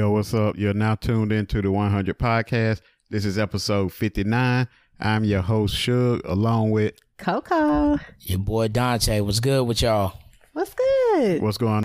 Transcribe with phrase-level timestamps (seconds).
[0.00, 0.56] Yo, what's up?
[0.56, 2.80] You're now tuned into the 100 podcast.
[3.10, 4.66] This is episode 59.
[4.98, 8.00] I'm your host, Suge, along with Coco.
[8.20, 10.18] Your boy Dante, what's good with y'all?
[10.54, 11.42] What's good?
[11.42, 11.84] what's going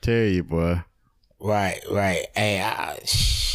[0.00, 0.82] Tell you, boy.
[1.38, 2.28] Right, right.
[2.34, 3.49] Hey, I, shh,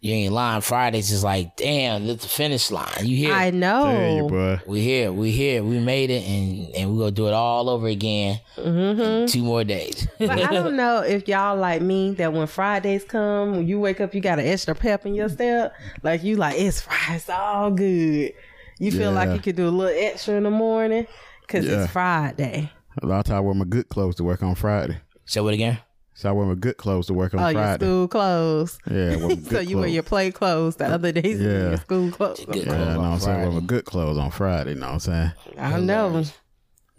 [0.00, 0.62] you ain't lying.
[0.62, 2.88] Fridays is like, damn, it's the finish line.
[3.04, 3.32] You here?
[3.34, 3.84] I know.
[3.84, 4.16] Tell
[4.56, 7.68] you, we here, we here, we made it, and and we gonna do it all
[7.68, 8.40] over again.
[8.56, 9.26] Mm-hmm.
[9.26, 10.08] Two more days.
[10.18, 14.00] But I don't know if y'all like me that when Fridays come, when you wake
[14.00, 15.74] up, you got an extra pep in your step.
[16.02, 18.32] Like you like it's Friday, it's all good.
[18.78, 21.06] You feel like you could do a little extra in the morning
[21.42, 21.82] because Yeah.
[21.84, 22.70] it's Friday.
[23.02, 24.98] A lot of time I wear my good clothes to work on Friday.
[25.26, 25.78] Say what again?
[26.20, 27.82] So I wear my good clothes to work on Oh, your Friday.
[27.86, 28.78] school clothes.
[28.90, 31.40] Yeah, I wear good so you wear your play clothes the other days.
[31.40, 31.68] Yeah.
[31.70, 32.44] your school clothes.
[32.44, 33.40] Good Yeah, clothes you know what I'm saying?
[33.40, 35.32] I wear my good clothes on Friday, you know what I'm saying?
[35.56, 36.18] I know.
[36.18, 36.24] You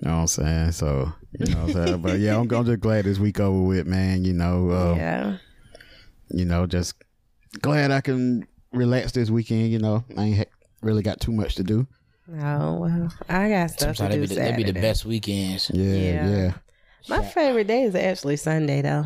[0.07, 0.71] know what I'm saying?
[0.71, 2.01] So, you know what I'm saying?
[2.01, 4.25] But yeah, I'm, I'm just glad this week over with, man.
[4.25, 5.37] You know, uh, yeah.
[6.31, 6.95] you know, just
[7.61, 9.71] glad I can relax this weekend.
[9.71, 10.51] You know, I ain't ha-
[10.81, 11.85] really got too much to do.
[12.39, 15.05] Oh well, I got stuff Sometimes to they do be, the, they be the best
[15.05, 15.69] weekends.
[15.71, 16.29] Yeah, Yeah.
[16.29, 16.53] yeah,
[17.09, 19.05] My favorite day is actually Sunday though.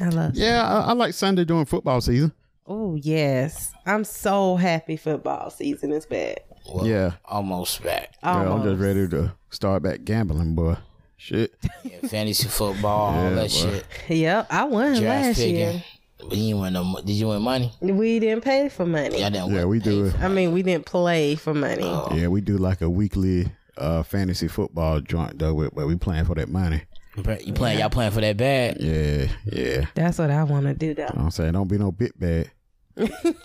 [0.00, 0.32] I love.
[0.34, 0.62] yeah.
[0.66, 2.32] I, I like Sunday during football season.
[2.66, 6.38] Oh yes, I'm so happy football season is back.
[6.72, 7.12] Well, Yeah.
[7.24, 8.14] almost back.
[8.22, 10.76] Yeah, I'm just ready to start back gambling, boy.
[11.16, 11.52] Shit.
[11.84, 13.48] Yeah, fantasy football, all that boy.
[13.48, 13.86] shit.
[14.08, 15.54] Yep, I won Draft last picking.
[15.56, 15.84] year.
[16.20, 17.00] But you win no.
[17.04, 17.72] Did you win money?
[17.80, 19.18] We didn't pay for money.
[19.18, 19.52] Yeah, didn't.
[19.54, 20.18] Yeah, we do it.
[20.20, 21.82] I mean, we didn't play for money.
[21.82, 22.08] Oh.
[22.14, 26.24] Yeah, we do like a weekly uh fantasy football joint though, but but we playing
[26.26, 26.82] for that money.
[27.16, 27.80] You play- You playing?
[27.80, 28.76] Y'all playing for that bag?
[28.78, 29.86] Yeah, yeah.
[29.94, 31.02] That's what I want to do though.
[31.02, 31.52] You know what I'm saying?
[31.52, 32.50] Don't be no bit bad.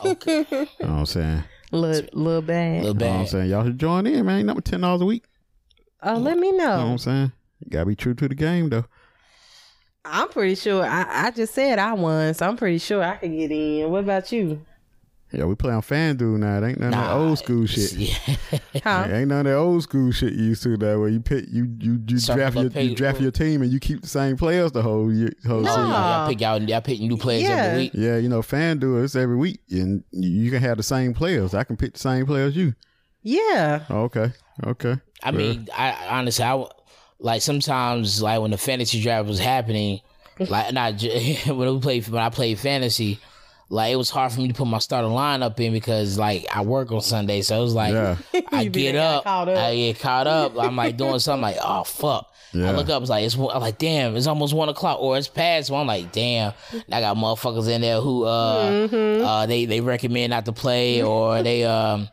[0.06, 1.44] Okay, You know what I'm saying?
[1.72, 2.84] Little, little bad.
[2.84, 3.50] little You know what I'm saying?
[3.50, 4.46] Y'all should join in, man.
[4.46, 5.26] Number ten dollars a week.
[6.04, 6.58] Oh, let me know.
[6.58, 6.92] You know what.
[6.92, 7.32] I'm saying?
[7.62, 8.86] You gotta be true to the game though.
[10.04, 10.84] I'm pretty sure.
[10.86, 13.90] I, I just said I won, so I'm pretty sure I could get in.
[13.90, 14.64] What about you?
[15.36, 16.58] Yeah, we play on FanDuel now.
[16.64, 17.94] It ain't none of that old school shit.
[18.74, 18.82] Yeah.
[18.84, 19.08] Huh?
[19.12, 21.76] Ain't none of that old school shit you used to that where you pick you
[21.80, 24.38] you, you Circle draft the your you draft your team and you keep the same
[24.38, 25.70] players the whole year whole No.
[25.70, 25.90] season.
[25.90, 27.50] y'all pick y'all, y'all pick new players Yeah.
[27.56, 27.92] every week.
[27.94, 31.54] Yeah, you know, FanDuel it's every week and you, you can have the same players.
[31.54, 32.74] I can pick the same players you.
[33.22, 33.86] Yeah.
[33.90, 34.32] Okay.
[34.66, 34.96] Okay.
[35.24, 36.70] I mean, I honestly, I w-
[37.20, 40.02] like sometimes like when the fantasy draft was happening,
[40.40, 41.02] like not
[41.48, 43.20] when we played when I played fantasy,
[43.70, 46.62] like it was hard for me to put my starting lineup in because like I
[46.62, 48.18] work on Sunday, so it was like Yeah.
[48.52, 49.48] I get up, up.
[49.50, 50.58] I get caught up.
[50.60, 52.32] I'm like doing something like oh fuck.
[52.54, 52.70] Yeah.
[52.70, 55.28] I look up, it's like it's I'm like damn, it's almost one o'clock or it's
[55.28, 55.68] past.
[55.68, 56.54] So I'm like damn,
[56.92, 59.26] I got motherfuckers in there who uh Mm-hmm.
[59.26, 62.08] uh they they recommend not to play or they um.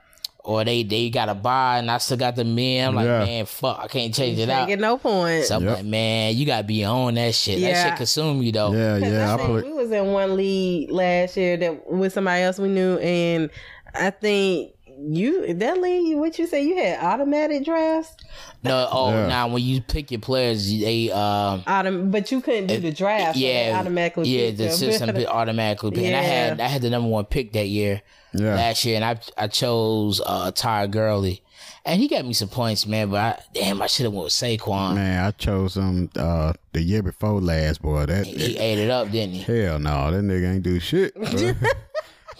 [0.44, 2.88] Or they they got to buy and I still got the men.
[2.88, 3.24] I'm like, Yeah.
[3.24, 4.66] man, fuck, I can't change it Can't out.
[4.68, 5.48] get no points.
[5.48, 5.76] So I'm Yep.
[5.76, 7.60] like, man, you gotta be on that shit.
[7.60, 8.72] That shit consume you though.
[8.72, 9.30] Yeah, 'Cause yeah.
[9.30, 12.68] I I think we was in one league last year that with somebody else we
[12.68, 13.50] knew, and
[13.94, 14.72] I think
[15.08, 16.16] you that league.
[16.16, 16.62] What you say?
[16.64, 18.14] You had automatic drafts,
[18.62, 19.26] No, oh, Yeah.
[19.28, 23.36] now when you pick your players, they um, Autom- but you couldn't do the draft.
[23.36, 24.28] so yeah, automatically.
[24.28, 24.72] yeah, the them.
[24.72, 25.90] system pick automatically.
[25.90, 26.04] pick.
[26.04, 28.02] And I had I had the number one pick that year,
[28.34, 28.54] Yeah.
[28.54, 31.42] last year, and I I chose uh Todd Gurley,
[31.84, 33.10] and he got me some points, man.
[33.10, 34.94] But I, damn, I should have went with Saquon.
[34.94, 38.06] Man, I chose him uh the year before last, boy.
[38.06, 39.42] That, He ate it up, didn't he?
[39.64, 41.12] hell no, that nigga ain't do shit.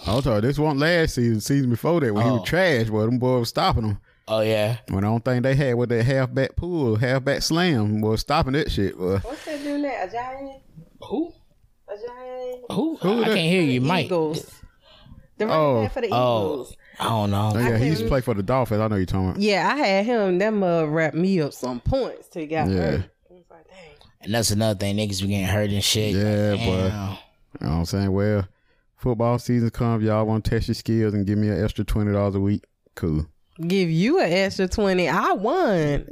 [0.05, 0.13] bro.
[0.13, 2.35] I was told this wasn't last season, season before that when he Oh.
[2.39, 3.03] was trash, boy.
[3.07, 3.99] Them boys was stopping him.
[4.29, 8.21] Oh yeah, When I don't think they had was that halfback pull, halfback slam, was
[8.21, 9.19] stopping that shit, boy.
[9.19, 10.09] What's that doing that?
[10.09, 10.63] A giant?
[11.03, 11.33] who
[11.89, 12.61] A giant?
[12.71, 12.97] who?
[12.97, 13.35] Who I that?
[13.35, 14.07] can't hear you, Mike.
[14.07, 14.61] Eagles.
[15.39, 15.89] The running Oh.
[15.89, 16.69] for the Oh.
[17.01, 17.53] I don't know.
[17.55, 18.81] Oh, yeah, he used to play for the Dolphins.
[18.81, 19.41] I know you're talking about.
[19.41, 20.39] Yeah, I had him.
[20.39, 22.77] That mug uh, wrapped me up some points till he got Yeah.
[22.77, 23.05] hurt.
[23.51, 23.67] Like.
[24.21, 26.15] And that's another thing, niggas be getting hurt and shit.
[26.15, 26.59] Yeah, boy.
[26.59, 26.69] Damn.
[26.81, 27.19] You know
[27.61, 28.13] what I'm saying?
[28.13, 28.47] Well,
[29.03, 32.13] football season comes, y'all want to test your skills and give me an extra twenty
[32.13, 32.65] dollars a week.
[32.95, 33.27] Cool.
[33.66, 35.09] Give you an extra twenty.
[35.09, 36.07] I won.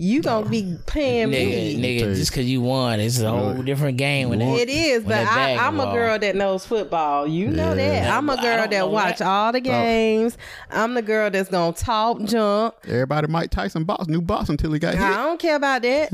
[0.00, 1.76] You gonna be paying Nigga, me.
[1.76, 2.14] nigga, you.
[2.14, 3.66] just because you won, it's a whole Look.
[3.66, 4.28] different game.
[4.28, 7.26] When It that, is, when but I, I'm a girl that knows football.
[7.26, 8.02] You know Yeah.
[8.04, 8.12] that.
[8.16, 9.26] I'm a girl that watch that.
[9.26, 10.38] all the games.
[10.70, 12.76] I'm the girl that's gonna talk jump.
[12.86, 15.02] Everybody Mike Tyson box, new box until he got here.
[15.02, 16.10] I don't care about that.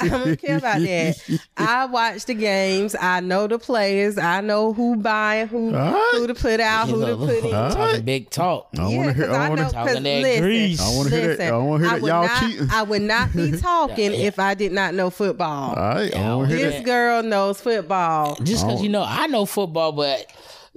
[0.00, 1.38] I don't care about that.
[1.56, 2.96] I watch the games.
[3.00, 4.18] I know the players.
[4.18, 6.10] I know who buying, who All right.
[6.14, 7.54] who to put out, who to put in.
[7.54, 8.04] All talking right.
[8.04, 8.68] big talk.
[8.76, 9.26] I want to hear.
[9.28, 9.74] 'cause I want know- to.
[9.76, 10.80] 'cause that listen, grease.
[10.80, 12.68] I wanna hear that- listen, I wanna hear that y'all not- cheating.
[12.72, 15.70] I would not be talking if I did not know football.
[15.74, 16.10] All right.
[16.12, 16.84] Yeah, want This that.
[16.84, 18.36] girl knows football.
[18.42, 18.82] Just because Oh.
[18.82, 20.26] you know, I know football, but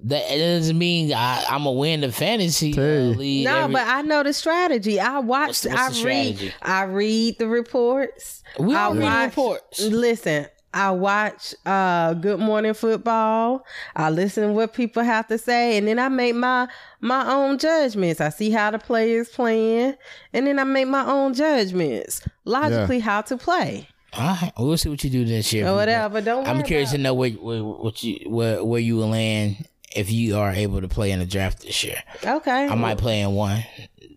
[0.03, 2.81] that doesn't mean I, I'm gonna win the fantasy uh,
[3.17, 3.45] league.
[3.45, 4.99] No, every- but I know the strategy.
[4.99, 5.47] I watch.
[5.49, 6.53] What's what's I the read.
[6.61, 8.41] I read the reports.
[8.59, 9.81] We I don't read watch- reports.
[9.81, 13.65] Listen, I watch uh Good Morning Football.
[13.95, 16.67] I listen to what people have to say, and then I make my
[16.99, 18.21] my own judgments.
[18.21, 19.95] I see how the players playing,
[20.33, 23.87] and then I make my own judgments logically how to play
[24.17, 25.67] right, we'll see what you do this year.
[25.67, 26.21] or whatever.
[26.21, 26.47] Don't.
[26.47, 30.11] I'm curious about to know where, where what you where where you will land if
[30.11, 32.01] you are able to play in the draft this year.
[32.23, 32.67] Okay.
[32.67, 33.63] I might play in one,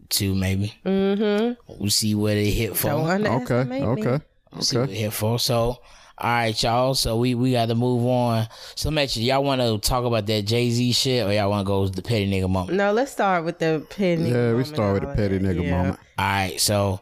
[0.08, 0.74] two, maybe.
[0.84, 1.74] Mm-hmm.
[1.80, 2.90] We'll see where they hit for.
[2.90, 3.28] Okay.
[3.28, 4.20] Okay.
[4.52, 4.94] We'll see what Okay.
[4.94, 5.38] hit for.
[5.38, 5.80] So,
[6.18, 6.94] all right, y'all.
[6.94, 8.46] So we we got to move on.
[8.76, 11.68] So, Metro, y'all want to talk about that Jay Z shit, or y'all want to
[11.68, 12.76] go with the petty nigga moment?
[12.76, 14.22] No, let's start with the petty.
[14.22, 15.70] Yeah, we start with the and petty nigga Yeah.
[15.76, 15.98] moment.
[16.18, 17.00] All right, so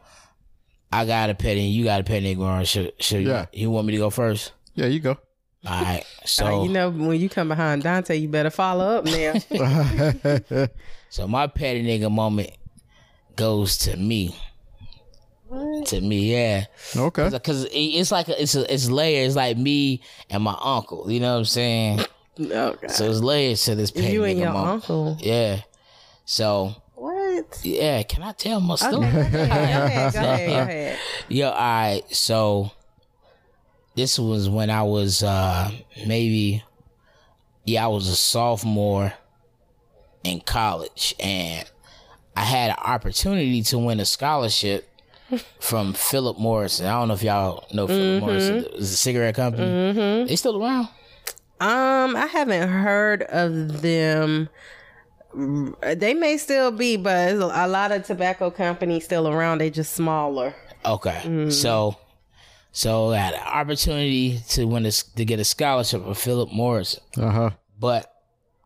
[0.91, 2.69] I got a petty, you got a petty nigga moment.
[2.69, 3.47] Should, should Yeah.
[3.53, 4.53] you, you want me to go first?
[4.75, 5.19] Yeah, you go.
[5.67, 9.05] All right, so Uh, you know, when you come behind Dante, you better follow up
[9.05, 9.35] now.
[11.11, 12.53] So my petty nigga moment
[13.37, 14.35] goes to me.
[15.87, 16.65] To me, yeah,
[16.97, 17.29] okay.
[17.29, 19.37] because it's like a, it's a, it's layers.
[19.37, 20.01] Like me
[20.31, 21.11] and my uncle.
[21.11, 22.01] You know what I'm saying?
[22.41, 22.89] okay.
[22.89, 24.69] So it's layers to this petty you and your moment.
[24.75, 25.17] uncle.
[25.21, 25.61] Yeah.
[26.25, 27.61] So What?
[27.63, 28.95] yeah, can I tell my story?
[29.07, 30.99] Okay, go ahead, go ahead, go ahead.
[31.29, 32.03] Yeah, all right.
[32.15, 32.71] So
[33.95, 35.71] this was when I was uh
[36.07, 36.63] maybe
[37.67, 39.13] yeah, I was a sophomore
[40.25, 41.69] in college and
[42.37, 44.89] I had an opportunity to win a scholarship
[45.61, 46.81] from Philip Morris.
[46.81, 48.49] I don't know if y'all know Philip Morris.
[48.49, 50.25] It's a cigarette company.
[50.27, 50.89] They still around?
[51.61, 54.49] Um, I haven't heard of them.
[55.35, 59.59] They may still be, but a a lot of tobacco companies still around.
[59.59, 60.55] They just smaller.
[60.85, 61.49] Okay.
[61.51, 61.97] So
[62.73, 66.99] so I had an opportunity to win this to get a scholarship from Philip Morris.
[67.17, 67.51] Uh huh.
[67.79, 68.13] but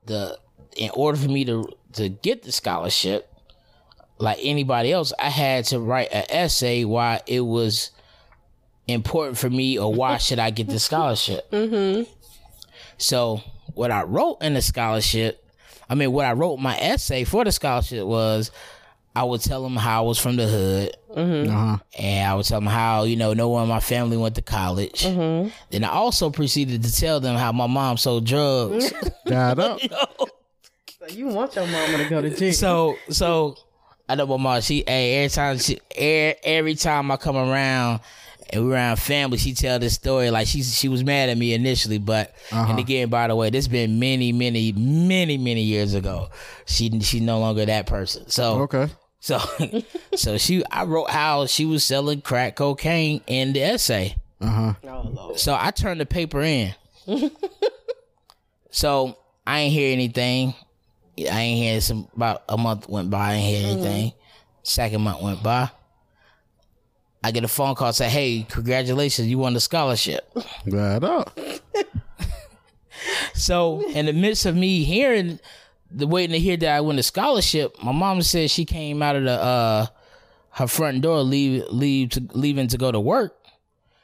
[0.06, 0.38] the
[0.76, 3.32] in order for me to to get the scholarship
[4.18, 7.90] like anybody else i had to write an essay why it was
[8.88, 12.02] important for me or why should i get the scholarship mm-hmm.
[12.98, 13.40] so
[13.74, 15.44] what i wrote in the scholarship
[15.90, 18.50] i mean what i wrote my essay for the scholarship was
[19.14, 21.78] i would tell them how i was from the hood Uh huh.
[21.98, 24.42] and I would tell them how you know no one in my family went to
[24.42, 25.02] college.
[25.04, 28.92] Then I also proceeded to tell them how my mom sold drugs.
[29.26, 29.80] Got up.
[30.98, 32.52] So you want your mama to go to jail?
[32.52, 33.56] so so
[34.08, 34.60] I know my mom.
[34.60, 38.00] She hey, every time she every, every time I come around
[38.50, 41.52] and we're around family, she tell this story like she she was mad at me
[41.54, 46.28] initially, but and again by the way, this been many many many many years ago.
[46.66, 48.28] She she no longer that person.
[48.30, 48.88] So Okay.
[49.18, 49.40] so
[50.14, 54.16] so she I wrote how she was selling crack cocaine in the essay.
[54.40, 54.74] Uh huh.
[54.86, 56.74] oh So I turned the paper in.
[58.70, 59.16] so
[59.46, 60.54] I ain't hear anything.
[61.18, 63.30] I ain't hear some about a month went by.
[63.30, 64.12] I ain't hear anything.
[64.62, 65.70] Second month went by.
[67.24, 70.28] I get a phone call say, "Hey, congratulations, you won the scholarship."
[70.68, 71.38] Got up.
[73.34, 75.38] So in the midst of me hearing
[75.90, 79.16] the waiting to hear that I won the scholarship, my mom said she came out
[79.16, 79.86] of the uh
[80.52, 83.36] her front door leave leave to leaving to go to work.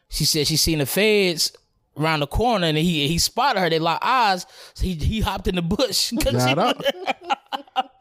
[0.09, 1.53] She said she seen the feds
[1.97, 3.71] around the corner and he he spotted her.
[3.71, 4.47] They locked eyes.
[4.75, 6.13] So he he hopped in the bush.
[6.25, 6.83] Got she- up.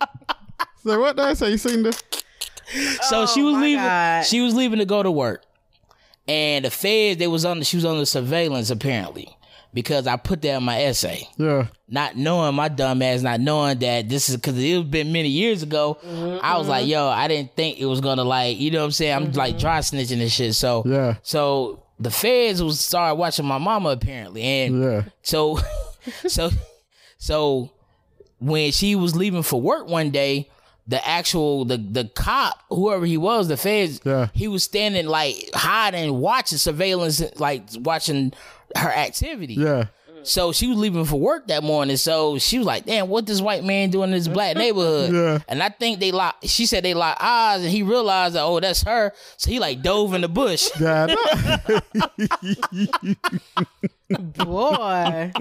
[0.84, 1.52] so what did I say?
[1.52, 1.94] You seen the?
[3.02, 3.84] so she oh was leaving.
[3.84, 4.26] God.
[4.26, 5.44] She was leaving to go to work,
[6.28, 7.60] and the feds they was on.
[7.60, 9.36] The, she was under surveillance apparently
[9.74, 11.28] because I put that in my essay.
[11.38, 11.68] Yeah.
[11.88, 15.30] not knowing my dumb ass, not knowing that this is because it was been many
[15.30, 15.98] years ago.
[16.06, 16.44] Mm-hmm.
[16.44, 18.92] I was like, yo, I didn't think it was gonna like, you know what I'm
[18.92, 19.14] saying?
[19.14, 19.62] I'm like mm-hmm.
[19.62, 20.56] dry snitching and shit.
[20.56, 21.16] So Yeah.
[21.24, 25.04] so the feds was started watching my mama apparently, and Yeah.
[25.22, 25.60] so
[26.28, 26.50] so
[27.18, 27.72] so
[28.40, 30.50] when she was leaving for work one day.
[30.88, 34.28] The actual the the cop whoever he was the feds Yeah.
[34.34, 38.34] he was standing like hiding watching surveillance like watching
[38.76, 39.86] her activity Yeah.
[40.24, 41.98] So she was leaving for work that morning.
[41.98, 45.40] So she was like, "Damn, what this white man doing in this black neighborhood?" Yeah.
[45.48, 46.48] And I think they locked.
[46.48, 49.12] She said they locked eyes, and he realized that oh, that's her.
[49.38, 50.70] So he like dove in the bush.
[54.46, 55.32] Boy.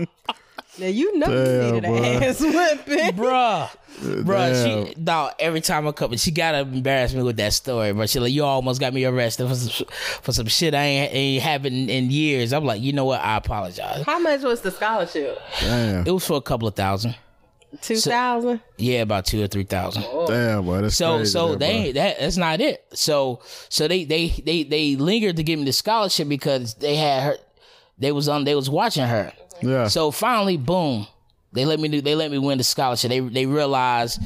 [0.78, 3.16] Now you know Damn, you needed an ass whipping.
[3.16, 3.68] Bruh,
[4.00, 4.86] bruh, Damn.
[4.86, 5.32] she dog.
[5.38, 7.92] Every time I come, she gotta embarrass me with that story.
[7.92, 9.86] But she like, you almost got me arrested for some,
[10.22, 12.52] for some shit I ain't, ain't happened in years.
[12.52, 13.20] I'm like, you know what?
[13.20, 14.04] I apologize.
[14.04, 15.38] How much was the scholarship?
[15.60, 16.06] Damn.
[16.06, 17.16] It was for a couple of thousand.
[17.82, 18.60] Two thousand.
[18.78, 20.04] Yeah, about two or three thousand.
[20.08, 20.26] Oh.
[20.26, 20.80] Damn, boy.
[20.82, 22.84] That's So crazy so there, they ain't that that's not it.
[22.94, 27.22] So so they they they they lingered to give me the scholarship because they had
[27.22, 27.36] her
[27.98, 29.32] they was on they was watching her.
[29.62, 29.88] Yeah.
[29.88, 31.06] So finally, boom,
[31.52, 33.08] they let me do they let me win the scholarship.
[33.10, 34.20] They they realized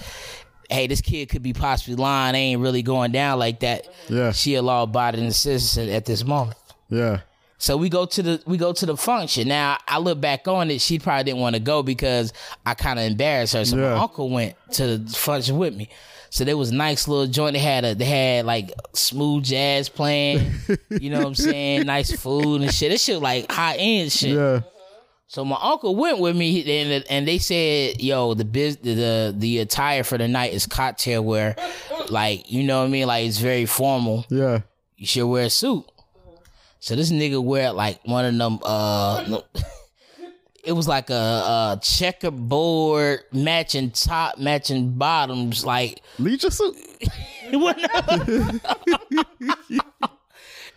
[0.71, 2.33] hey, this kid could be possibly lying.
[2.33, 3.87] They ain't really going down like that.
[4.09, 4.33] Yeah.
[4.33, 6.57] She a law abiding citizen at this moment.
[6.89, 7.21] yeah.
[7.57, 9.49] So we go to the we go to the function.
[9.49, 12.33] Now I look back on it, she probably didn't want to go because
[12.67, 13.65] I kind of embarrassed her.
[13.65, 13.95] So Yeah.
[13.95, 15.89] my uncle went to the function with me.
[16.29, 17.55] So there was a nice little joint.
[17.55, 20.51] They had a they had like smooth jazz playing.
[20.91, 21.87] you know what I'm saying?
[21.87, 22.91] Nice food and shit.
[22.91, 24.35] This shit like high end shit.
[24.35, 24.61] Yeah.
[25.35, 29.59] So my uncle went with me, and and they said, "Yo, the biz, the the
[29.59, 31.57] attire for the night is cocktail wear,
[32.09, 34.25] like you know what I mean, like it's very formal.
[34.29, 34.61] Yeah.
[34.97, 35.87] You should wear a suit."
[36.79, 38.61] So this nigga wear like one of them.
[38.63, 39.41] Uh,
[40.65, 46.77] it was like a, a checkerboard matching top, matching bottoms, like Leisure suit.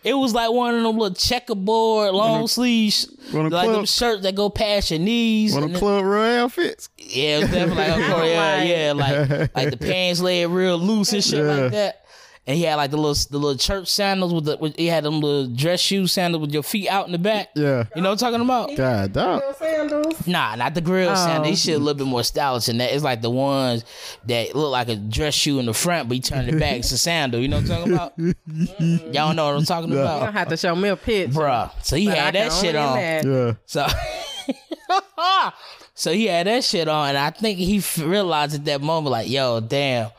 [0.04, 4.48] it was like one of them little checkerboard long sleeves, like them shirts that go
[4.50, 5.54] past your knees.
[5.54, 6.88] One of Club Royale outfits.
[6.98, 11.12] Yeah, it was definitely like, oh, yeah, yeah, like like the pants laid real loose
[11.12, 11.52] and shit Yeah.
[11.54, 12.04] like that.
[12.48, 15.04] And he had like the little the little church sandals with the with, he had
[15.04, 17.50] them little dress shoe sandals with your feet out in the back.
[17.54, 17.84] Yeah.
[17.94, 18.74] You know what I'm talking about?
[18.74, 19.42] God, dog.
[19.58, 20.26] sandals.
[20.26, 21.14] Nah, not the grill Oh.
[21.14, 21.46] sandals.
[21.46, 22.90] These shit a little bit more stylish than that.
[22.94, 23.84] It's like the ones
[24.28, 26.90] that look like a dress shoe in the front, but you turn it back, it's
[26.90, 27.38] a sandal.
[27.38, 28.18] You know what I'm talking about?
[29.14, 30.20] Y'all know what I'm talking about.
[30.20, 31.38] You don't have to show me a picture.
[31.38, 31.70] bruh.
[31.84, 32.96] So he but I had that shit on.
[32.96, 33.30] imagine.
[33.30, 33.52] Yeah.
[33.66, 33.86] So,
[35.18, 35.54] ah!
[35.98, 39.10] So he had that shit on, and I think he f- realized at that moment,
[39.10, 40.10] like, yo, damn,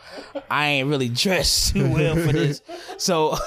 [0.51, 2.61] I ain't really dressed too well for this.
[2.97, 3.37] So,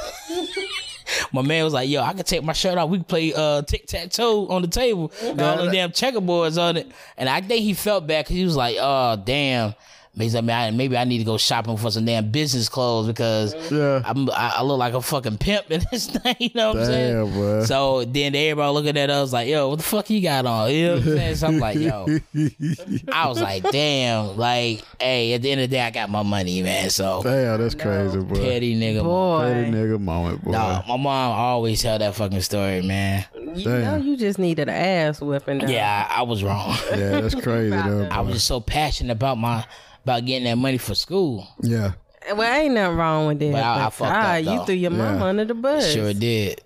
[1.33, 2.89] my man was like, yo, I can take my shirt off.
[2.89, 5.13] We can play uh, tic tac toe on the table.
[5.23, 8.45] Got all them damn checkerboards on it, and I think he felt bad because he
[8.45, 9.75] was like, oh, damn.
[10.15, 13.07] Maybe I, mean, I- maybe I need to go shopping for some damn business clothes
[13.07, 14.03] because Yeah.
[14.05, 16.37] I'm, I, I look like a fucking pimp in this thing.
[16.39, 17.15] You know what I'm saying?
[17.25, 17.65] Damn, boy.
[17.65, 20.71] So then everybody looking at us like, yo, what the fuck you got on?
[20.71, 21.35] You know what I'm saying?
[21.37, 22.07] So I'm like, yo.
[23.13, 24.37] I was like, damn.
[24.37, 26.91] Like, hey, at the end of the day, I got my money, man.
[26.91, 28.35] So Damn, that's crazy, boy.
[28.35, 28.97] petty nigga.
[28.97, 30.51] Petty Boy, nigga moment, boy.
[30.53, 33.25] Nah, my mom always tell that fucking story, man.
[33.55, 35.59] you know you just needed an ass whipping.
[35.61, 35.69] Though.
[35.69, 36.77] Yeah, I, I was wrong.
[36.91, 38.09] Yeah, that's crazy, though.
[38.11, 39.65] I was just so passionate about my
[40.05, 41.47] about getting that money for school.
[41.63, 41.93] Yeah.
[42.35, 43.53] Well, ain't nothing wrong with that.
[43.53, 45.25] But I- I fucked ah, up, you threw your mama Yeah.
[45.25, 45.93] under the bus.
[45.93, 46.61] Sure did.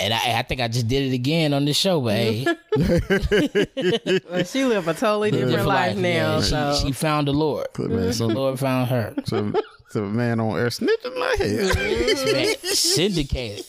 [0.00, 2.44] And I, I think I just did it again on this show, but hey,
[4.30, 6.36] Well, she live a totally different different life now.
[6.36, 6.40] yeah.
[6.40, 7.66] so She, she found the Lord.
[7.74, 8.10] Good man.
[8.10, 9.14] The Lord found her.
[9.26, 9.52] So,
[9.90, 12.34] some man on air snitching like hell.
[12.34, 13.64] Man, syndicated.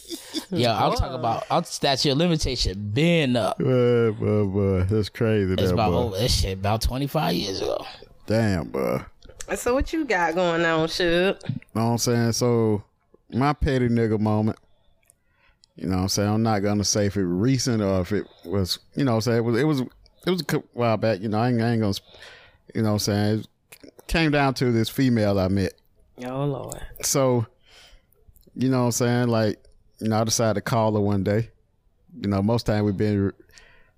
[0.51, 3.57] Yo, I'm talking about our statute of limitation been up.
[3.57, 4.83] boy, boy, boy.
[4.83, 5.97] That's crazy, It's there, about boy.
[5.97, 7.85] over this shit about 25 years ago.
[8.29, 9.01] Damn, boy.
[9.55, 11.49] so what you got going on, Suge?
[11.49, 12.33] know what I'm saying?
[12.33, 12.83] So,
[13.33, 14.59] my petty nigga moment.
[15.75, 16.29] You know what I'm saying?
[16.29, 19.21] I'm not gonna say if it recent or if it was, you know what I'm
[19.21, 19.37] saying?
[19.39, 21.21] It was, it was, it was a while back.
[21.21, 21.95] You know, I ain't, I ain't gonna
[22.75, 23.45] you know what I'm saying?
[23.81, 25.73] It came down to this female I met.
[26.23, 26.79] Oh Lord.
[27.01, 27.47] So,
[28.53, 29.29] you know what I'm saying?
[29.29, 29.57] Like,
[30.01, 31.49] you know, I decided to call her one day.
[32.21, 33.33] You know, most time we've been,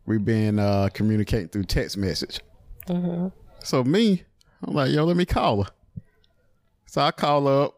[0.05, 2.39] we've been uh, communicating through text message.
[3.63, 4.23] So me,
[4.63, 5.71] I'm like, yo, let me call her.
[6.85, 7.75] So I call up.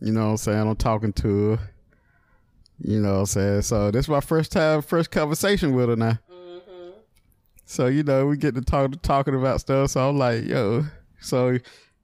[0.00, 0.68] You know what I'm saying?
[0.68, 1.58] I'm talking to her.
[2.78, 3.62] You know what I'm saying?
[3.62, 6.18] So this is my first time, first conversation with her now.
[6.30, 6.90] Mm-hmm.
[7.64, 9.90] So, you know, we get to talk talking about stuff.
[9.90, 10.84] So I'm like, yo.
[11.20, 11.58] So,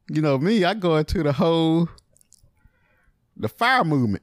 [0.08, 1.88] you know, me, I go into the whole
[3.36, 4.22] the fire movement.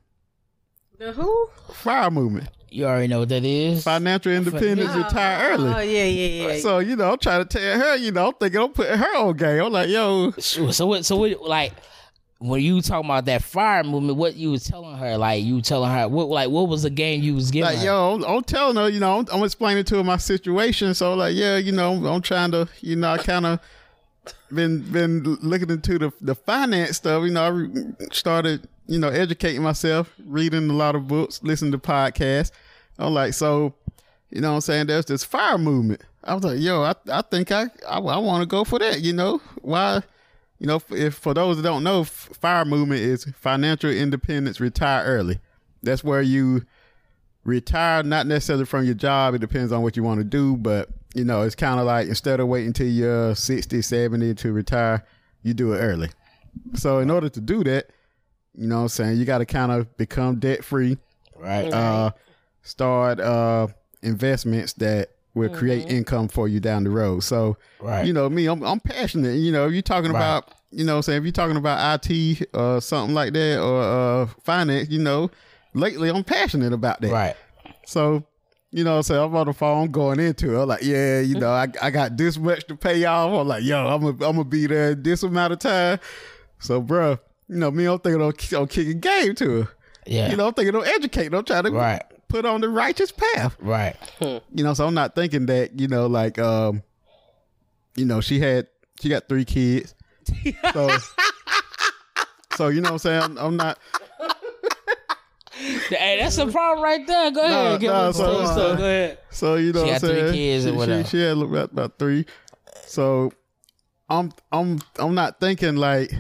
[0.98, 1.50] The who?
[1.74, 2.50] Fire movement.
[2.72, 3.84] You already know what that is.
[3.84, 5.74] Financial independence, retire oh, early.
[5.74, 6.60] Oh yeah, yeah, yeah.
[6.60, 9.18] So, you know, I'm trying to tell her, you know, I'm thinking I'm putting her
[9.18, 9.64] on game.
[9.64, 11.06] I'm like, yo, So so what?
[11.06, 11.42] So what?
[11.42, 11.74] Like
[12.40, 15.18] when you talking about that fire movement, what you was telling her?
[15.18, 16.30] Like you telling her what?
[16.30, 17.66] Like what was the game you was giving?
[17.66, 17.86] like her?
[17.86, 20.94] yo, I'm, I'm telling her, you know, I'm, I'm explaining to her my situation.
[20.94, 23.60] So like, yeah, you know, I'm, I'm trying to, you know, I kind of
[24.54, 27.24] been been looking into the the finance stuff.
[27.24, 31.78] You know, I started, you know, educating myself, reading a lot of books, listening to
[31.78, 32.52] podcasts.
[32.98, 33.76] I'm like, so,
[34.32, 36.02] you know, I'm saying there's this fire movement.
[36.24, 39.02] I was like, yo, I I think I I, I want to go for that.
[39.02, 40.02] You know, why?
[40.58, 45.40] You know, if for those that don't know, fire movement is financial independence, retire early.
[45.84, 46.66] That's where you
[47.46, 49.36] retire, not necessarily from your job.
[49.36, 52.08] It depends on what you want to do, but you know, it's kind of like
[52.08, 55.06] instead of waiting till you're 60, 70 to retire,
[55.44, 56.10] you do it early.
[56.74, 57.92] So in order to do that,
[58.56, 60.98] you know what I'm saying, you got to kind of become debt free,
[61.36, 61.72] right.
[61.74, 62.12] uh,
[62.62, 63.68] start uh,
[64.02, 67.22] investments that will create income for you down the road.
[67.22, 68.06] So, Right.
[68.06, 69.36] you know, me, I'm, I'm passionate.
[69.36, 70.18] You know, if you're talking Right.
[70.20, 73.62] about, you know, what I'm saying if you're talking about IT or something like that
[73.62, 75.30] or uh, finance, you know,
[75.74, 77.12] lately I'm passionate about that.
[77.12, 77.36] right.
[77.86, 78.24] So,
[78.72, 80.62] you know, so I'm on the phone going into it.
[80.62, 83.32] I'm like, yeah, you know, I, I got this much to pay off.
[83.34, 86.00] I'm like, yo, I'm gonna I'm gonna be there this amount of time.
[86.60, 89.68] So, bruh, you know, me, I'm thinking of, of kicking game to her.
[90.06, 90.30] Yeah.
[90.32, 91.34] You know, I'm thinking of educating.
[91.34, 92.02] I'm trying to Right.
[92.30, 93.58] put on the righteous path.
[93.60, 93.96] Right.
[94.22, 96.84] You know, so I'm not thinking that, you know, like um,
[97.96, 98.68] you know, she had
[99.02, 99.94] she got three kids.
[100.74, 100.90] So
[102.56, 103.22] So you know what I'm saying?
[103.24, 103.80] I'm, I'm not
[105.90, 107.32] Hey, that's the problem right there.
[107.32, 107.80] Go No, ahead.
[107.82, 109.18] Give no, us so- so, so- go ahead.
[109.30, 110.34] So you know, She what I'm three saying?
[110.34, 111.04] kids or She- whatever.
[111.04, 112.26] She, she had about, about three.
[112.86, 113.32] So
[114.10, 116.12] I'm I'm I'm not thinking like,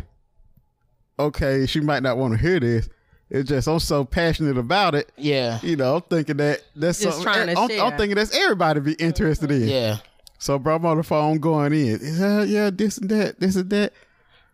[1.19, 2.89] okay, she might not want to hear this.
[3.29, 5.11] It's just I'm so passionate about it.
[5.15, 5.59] Yeah.
[5.61, 7.33] You know, I'm thinking that that's Just something.
[7.33, 7.83] trying to I'm, share.
[7.83, 9.67] I'm thinking that's everybody be interested in.
[9.67, 9.97] Yeah.
[10.39, 11.99] So, bro, I'm on the phone going in.
[12.01, 13.93] Yeah, yeah, this and that, this and that.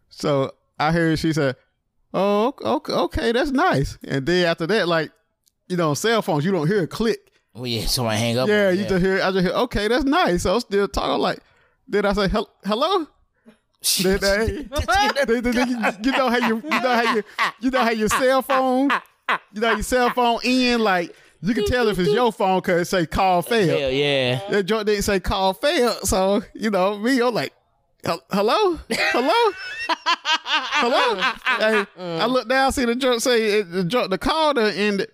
[0.09, 1.55] So I heard she said,
[2.13, 5.11] "Oh, okay, okay, that's nice." And then after that, like,
[5.67, 7.31] you know, on cell phones, you don't hear a click.
[7.53, 7.85] Well, yeah.
[7.85, 8.49] so I hang up.
[8.49, 9.21] Yeah, on you just hear.
[9.21, 9.55] I just hear.
[9.55, 10.43] Okay, that's nice.
[10.43, 11.21] So I'm still talking.
[11.21, 11.39] Like,
[11.89, 12.27] did I say
[12.65, 13.07] hello?
[13.97, 14.69] Did I, Did-
[15.27, 17.23] did- did you, you know how you you know how you
[17.61, 18.89] you know how your cell phone
[19.53, 22.81] you know your cell phone in like you can tell if it's your phone because
[22.81, 23.79] it say call failed.
[23.79, 24.41] Hell yeah.
[24.49, 26.07] That joint didn't say call failed.
[26.07, 27.53] So, you know, me, I'm like,
[28.31, 28.79] hello?
[28.89, 29.53] Hello?
[29.87, 31.15] hello?
[31.59, 35.11] Hey, I look down, see the joint say it- the joint, the call done ended.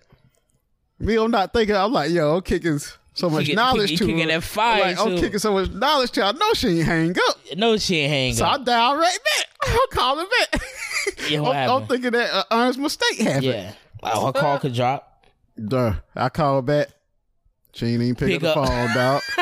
[0.98, 2.78] Me, I'm not thinking, I'm like, yo, I'm kicking
[3.14, 4.40] so much Kicking- knowledge kicking- to kicking her.
[4.40, 5.20] that fire, Like, I'm too.
[5.22, 6.26] kicking so much knowledge to her.
[6.28, 7.36] I know she ain't hang up.
[7.56, 8.38] No shit hang up.
[8.38, 8.64] So I up.
[8.64, 9.46] dial right back.
[9.68, 10.62] I'm calling back.
[11.28, 13.44] Yeah, what I'm, I'm thinking that uh, honest mistake happened.
[13.44, 13.72] Yeah.
[14.02, 15.26] Oh, her call could drop.
[15.68, 15.94] Duh.
[16.16, 16.88] I call back.
[17.74, 18.68] She ain't even pick, Pick up the up.
[18.68, 19.22] phone, dog.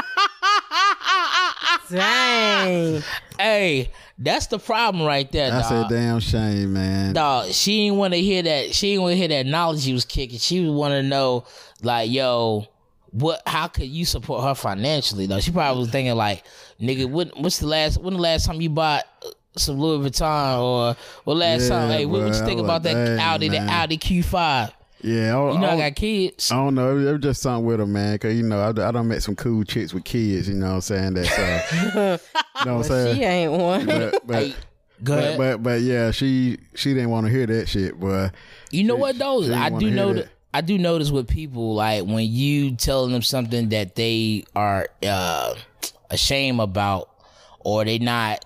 [1.91, 3.03] Dang.
[3.39, 5.65] Hey, that's the problem right there, I dog.
[5.65, 7.15] said, damn shame, man.
[7.15, 8.75] Dog, she didn't want to hear that.
[8.75, 10.39] She didn't want to hear that knowledge he was kicking.
[10.39, 11.45] She was want to know,
[11.83, 12.67] like, yo,
[13.12, 13.43] what?
[13.47, 15.26] How could you support her financially?
[15.26, 16.45] Though she probably was thinking, like,
[16.81, 18.00] nigga, what, what's the last?
[18.00, 19.05] When the last time you bought
[19.57, 21.91] some Louis Vuitton or what last Yeah, time?
[21.91, 23.73] Hey, what, what you think I about was that like, Audi, dang, the.
[23.73, 24.73] Audi Q5?
[25.02, 26.52] Yeah, I, You know, I, I, got kids.
[26.52, 26.97] I don't know.
[26.99, 28.19] It was just something with her, man.
[28.19, 30.49] Cause you know, I, I done met some cool chicks with kids.
[30.49, 31.15] You know what I'm saying?
[31.15, 32.19] That so,
[32.61, 33.17] you know what I'm saying?
[33.17, 33.87] She ain't one.
[33.87, 34.54] But but, Hey,
[35.02, 35.39] go but, ahead.
[35.39, 38.30] but but yeah, she she didn't want to hear that shit, boy.
[38.71, 39.43] You know what though?
[39.54, 40.26] I do know that.
[40.26, 40.32] that.
[40.52, 45.54] I do notice with people like when you tell them something that they are uh,
[46.10, 47.08] ashamed about,
[47.60, 48.45] or they not,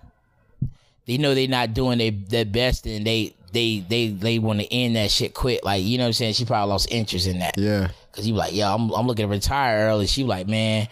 [1.07, 4.71] they know they're not doing their their best, and they they they they want to
[4.73, 5.65] end that shit quick.
[5.65, 6.35] Like you know what I'm saying?
[6.35, 9.31] She probably lost interest in that Yeah, because you like, yo, I'm I'm looking to
[9.31, 10.07] retire early.
[10.07, 10.89] She like, man,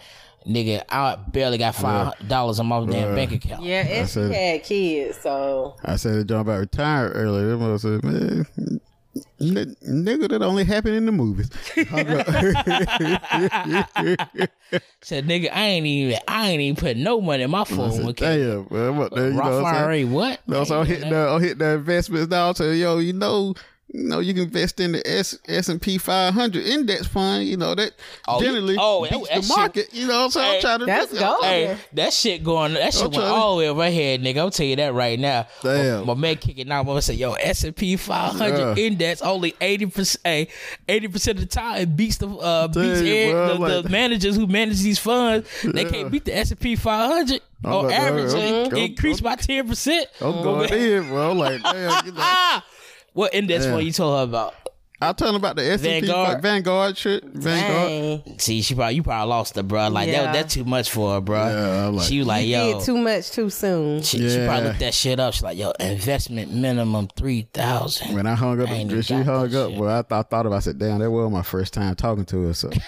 [0.47, 3.63] nigga, I barely got five dollars on my damn bank account.
[3.63, 7.49] Yeah, and she said- had kids, so I said a job about retired earlier.
[7.49, 8.79] Them mother said, man.
[9.39, 11.49] Nigga, that only happened in the movies.
[15.01, 17.91] Said, nigga, I ain't even I ain't even put no money in my phone.
[17.91, 18.43] said, Okay.
[18.43, 20.11] Oh Damn, man, what you know what I'm saying?
[20.11, 20.39] What?
[20.47, 22.53] No, so I'm hitting the I'm hitting the investments now.
[22.53, 23.53] So yo, you know,
[23.93, 27.45] you know, you can invest in the S S and P 500 index fund.
[27.45, 27.91] You know that
[28.27, 29.93] Oh, generally oh, beats that the shit- market.
[29.93, 30.85] You know, so Hey, I'm trying to.
[30.85, 31.43] that's I'm- gold.
[31.45, 34.37] Hey, that shit going, that shit I'm went all the way over here, nigga.
[34.37, 35.47] I'll tell you that right now.
[35.61, 35.99] Damn.
[36.07, 38.83] My, my man kicking out, I'm gonna say, yo, S and P 500 Yeah.
[38.83, 40.49] index only 80 percent,
[40.89, 43.83] 80 percent of the time it beats the uh, beats Tell you, bro, the, like-
[43.83, 45.47] the managers who manage these funds.
[45.63, 48.33] They can't beat the S and P 500 I'm on about to- average.
[48.33, 50.07] I'm- it I'm- increased by 10 percent.
[50.19, 51.31] I'm going in, bro.
[51.31, 52.59] I'm like, damn, you know.
[53.13, 53.71] What index Yeah.
[53.71, 54.53] fund you told her about?
[55.01, 56.41] I told her about the S and P Vanguard.
[56.41, 57.23] Vanguard shit.
[57.25, 58.23] Vanguard.
[58.25, 58.39] dang.
[58.39, 59.89] See, she probably you probably lost her, bro.
[59.89, 60.23] Like Yeah.
[60.23, 61.45] that, that's too much for her, bro.
[61.49, 64.01] Yeah, like- she was like, You yo, did too much too soon.
[64.01, 65.33] She, she probably looked that shit up.
[65.33, 68.15] She's like, yo, investment minimum three thousand.
[68.15, 69.51] When I hung up, I ain't she hung up.
[69.51, 69.77] shit.
[69.77, 70.53] Well, I, th- I thought about.
[70.53, 70.57] it.
[70.57, 72.69] I said, "Damn, that was my first time talking to her." So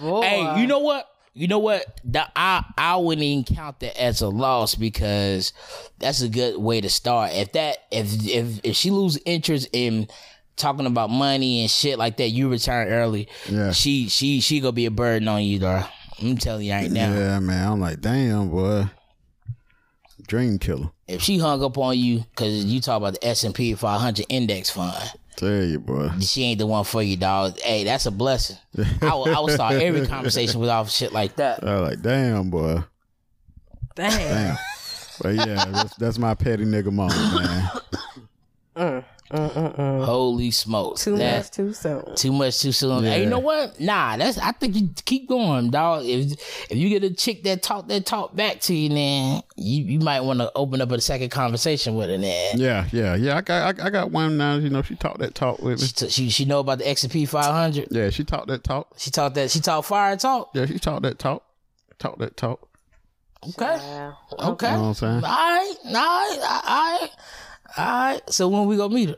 [0.00, 1.08] Hey, you know what?
[1.34, 2.00] You know what?
[2.04, 5.52] The, I I wouldn't even count that as a loss because
[5.98, 7.32] that's a good way to start.
[7.32, 10.06] If that if if if she lose interest in
[10.56, 13.28] talking about money and shit like that, you return early.
[13.48, 13.72] Yeah.
[13.72, 15.82] She she she gonna be a burden on you, though.
[16.22, 17.12] I'm telling you right now.
[17.12, 18.84] yeah, man, I'm like, damn, boy,
[20.28, 20.90] dream killer.
[21.08, 24.24] If she hung up on you because you talk about the S and P 500
[24.28, 24.94] index fund.
[25.36, 26.10] Tell you, boy.
[26.20, 27.58] she ain't the one for you, dog.
[27.58, 28.56] Hey, that's a blessing.
[29.02, 31.62] I would, I would start every conversation with off shit like that.
[31.64, 32.82] I was like, damn, boy,
[33.94, 34.10] Dang.
[34.10, 34.56] damn.
[35.20, 37.70] but yeah, that's, that's my petty nigga moment, man.
[38.76, 39.02] Uh.
[39.30, 41.04] Holy smokes.
[41.04, 42.14] Too That- much too soon.
[42.14, 43.04] Too much too soon.
[43.04, 43.80] Hey, you know what?
[43.80, 44.38] Nah, that's.
[44.38, 46.04] I think you keep going, dog.
[46.04, 46.32] If
[46.70, 49.98] if you get a chick that talk that talk back to you, then you, you
[50.00, 52.18] might want to open up a second conversation with her.
[52.18, 53.36] Then Yeah, yeah, yeah.
[53.36, 54.56] I got, I, I got one now.
[54.56, 55.86] You know, she talked that talk with me.
[55.86, 57.88] she, t- she she know about the S and P five hundred.
[57.90, 58.88] Yeah, she talked that talk.
[58.98, 59.50] She talked that.
[59.50, 60.50] She talked fire talk.
[60.54, 61.42] Yeah, she talked that talk.
[61.98, 62.68] Talk that talk.
[63.46, 63.76] Okay.
[63.76, 64.12] Yeah.
[64.38, 64.70] Okay.
[64.70, 65.20] You know what I'm saying?
[65.20, 65.74] right.
[65.84, 66.60] All right.
[66.66, 67.10] All right.
[67.76, 68.20] All right.
[68.30, 69.16] So when we gonna meet her?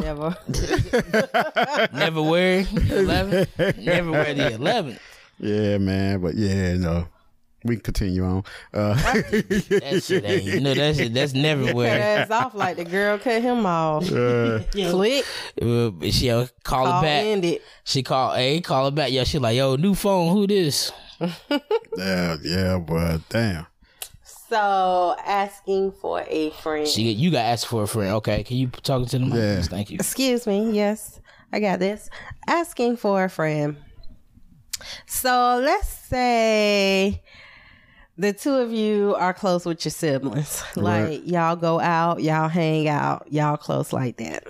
[0.00, 0.36] Never.
[1.92, 3.46] Never wear eleven.
[3.78, 4.98] Never wear the eleven.
[5.38, 6.20] Yeah, man.
[6.20, 7.08] But yeah, no.
[7.64, 8.42] We can continue on.
[8.74, 10.42] Uh, That shit ain't.
[10.42, 11.14] You know that shit.
[11.14, 12.00] That's never Cut wear.
[12.22, 14.10] ass off like the girl cut him off.
[14.10, 15.24] uh, Click.
[15.60, 17.24] Uh, She uh, call Call it back.
[17.24, 17.60] ended.
[17.84, 18.34] She call.
[18.34, 19.12] Hey, call it back.
[19.12, 20.32] Yo, she like, yo, new phone.
[20.32, 20.90] Who this?
[21.96, 23.66] yeah, yeah, but damn.
[24.52, 26.86] So asking for a friend.
[26.86, 28.16] She, you got asked for a friend.
[28.16, 29.32] Okay, can you talk to the mic?
[29.32, 29.54] Yeah.
[29.54, 29.94] Yes, Thank you.
[29.94, 30.72] Excuse me.
[30.72, 31.22] Yes,
[31.54, 32.10] I got this.
[32.46, 33.78] Asking for a friend.
[35.06, 37.22] So let's say
[38.18, 40.62] the two of you are close with your siblings.
[40.76, 44.44] Like y'all go out, y'all hang out, y'all close like that.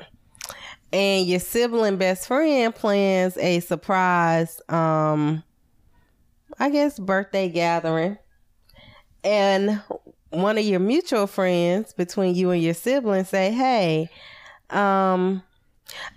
[0.92, 5.44] And your sibling best friend plans a surprise, um,
[6.58, 8.18] I guess birthday gathering.
[9.24, 9.80] And
[10.30, 14.08] one of your mutual friends between you and your sibling say, Hey,
[14.70, 15.42] um,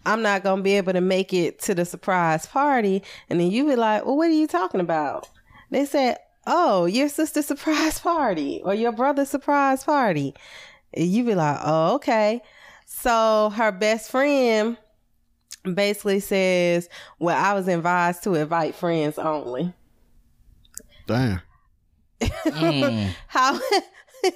[0.06, 3.04] I'm not gonna be able to make it to the surprise party.
[3.30, 5.28] And then you be like, Well, what are you talking about?
[5.72, 10.34] They said, Oh, your sister's surprise party or your brother's surprise party.
[10.94, 12.42] And you be like, Oh, okay.
[12.86, 14.78] So her best friend
[15.74, 16.90] basically says,
[17.20, 19.74] Well, I was advised to invite friends only.
[21.08, 21.42] Damn.
[22.22, 23.14] Mm.
[23.28, 23.60] How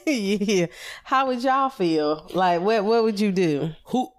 [0.06, 0.68] yeah.
[1.04, 2.30] How would y'all feel?
[2.34, 3.72] Like what what would you do?
[3.86, 4.12] Who?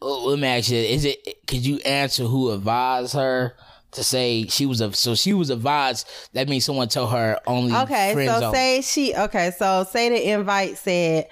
[0.00, 1.46] oh, let me ask you: Is it?
[1.46, 3.56] Could you answer who advised her
[3.92, 4.92] to say she was a?
[4.92, 6.08] So she was advised.
[6.32, 7.74] That means someone told her only.
[7.74, 8.56] Okay, so only.
[8.56, 11.28] say she okay, so say the invite said,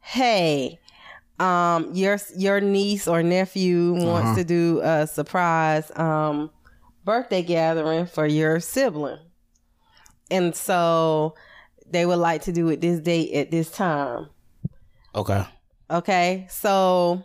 [0.00, 0.78] "Hey,
[1.38, 6.50] um your your niece or nephew wants to do a surprise um
[7.04, 9.18] birthday gathering for your sibling."
[10.30, 11.34] And so
[11.90, 14.28] they would like to do it this date at this time.
[15.14, 15.44] Okay.
[15.90, 17.24] Okay, so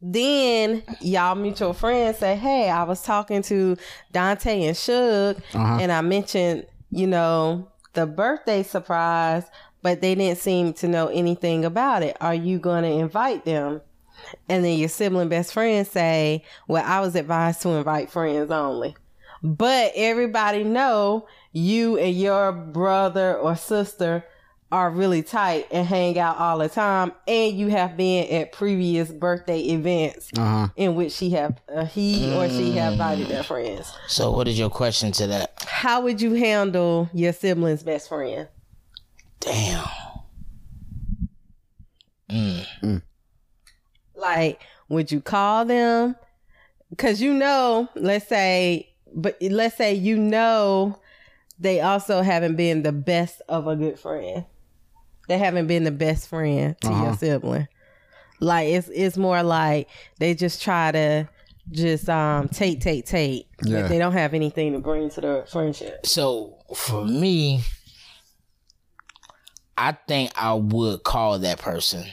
[0.00, 3.76] then y'all mutual friends say, "Hey, I was talking to
[4.12, 5.78] Dante and Suge, Uh-huh.
[5.80, 9.44] and I mentioned, you know, the birthday surprise,
[9.82, 12.16] but they didn't seem to know anything about it.
[12.20, 13.80] Are you going to invite them?"
[14.48, 18.96] And then your sibling best friend say, "Well, I was advised to invite friends only."
[19.42, 24.22] But everybody know you and your brother or sister
[24.70, 29.10] are really tight and hang out all the time and you have been at previous
[29.10, 30.68] birthday events Uh huh.
[30.76, 33.90] in which she have uh, he or she have invited their friends.
[34.06, 35.64] So what is your question to that?
[35.66, 38.48] How would you handle your sibling's best friend?
[39.40, 39.84] Damn.
[44.14, 46.16] Like, would you call them?
[46.98, 50.98] Cause you know, let's say, but let's say you know
[51.58, 54.44] they also haven't been the best of a good friend.
[55.28, 57.68] They haven't been the best friend to your sibling.
[58.40, 59.88] Like it's it's more like
[60.18, 61.28] they just try to
[61.72, 63.82] just um take take take, Yeah.
[63.82, 66.06] but they don't have anything to bring to the friendship.
[66.06, 67.62] So for me,
[69.78, 72.04] I think I would call that person.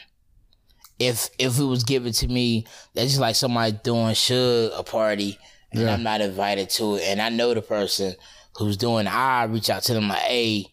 [1.00, 5.38] If if it was given to me, that's just like somebody doing should a party
[5.72, 5.94] and Yeah.
[5.94, 8.16] I'm not invited to it, and I know the person
[8.58, 9.08] who's doing.
[9.08, 10.66] I reach out to them like, hey,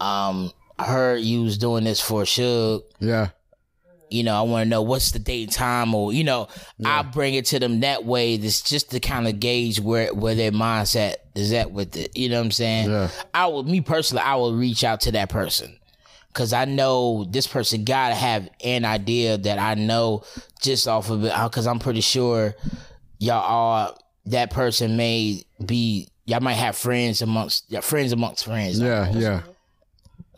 [0.00, 2.82] um, I heard you was doing this for Suge.
[3.00, 3.28] Yeah.
[4.08, 6.48] You know, I want to know what's the date and time, or you know,
[6.84, 8.38] I bring it to them that way.
[8.38, 12.16] That's just to kind of gauge where where their mindset is at with it.
[12.16, 12.90] You know what I'm saying?
[12.90, 13.08] Yeah.
[13.32, 15.78] I would, me personally, I will reach out to that person
[16.32, 20.24] because I know this person gotta have an idea that I know
[20.60, 21.32] just off of it.
[21.44, 22.56] Because I'm pretty sure
[23.20, 23.94] y'all are
[24.26, 28.78] that person may be y'all might have friends amongst yeah, friends amongst friends.
[28.80, 29.06] Yeah.
[29.06, 29.18] almost.
[29.18, 29.42] Yeah.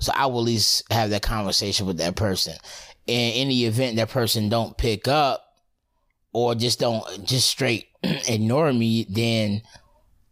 [0.00, 2.54] So I will at least have that conversation with that person.
[3.06, 5.44] And in the event that person don't pick up
[6.32, 9.62] or just don't just straight ignore me, then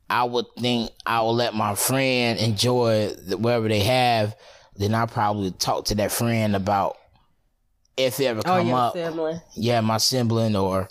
[0.08, 4.34] I would think I will let my friend enjoy the, whatever they have.
[4.76, 6.96] Then I probably talk to that friend about
[7.96, 8.94] if they ever Oh, come your up.
[8.94, 9.40] sibling.
[9.54, 10.88] Yeah, my sibling or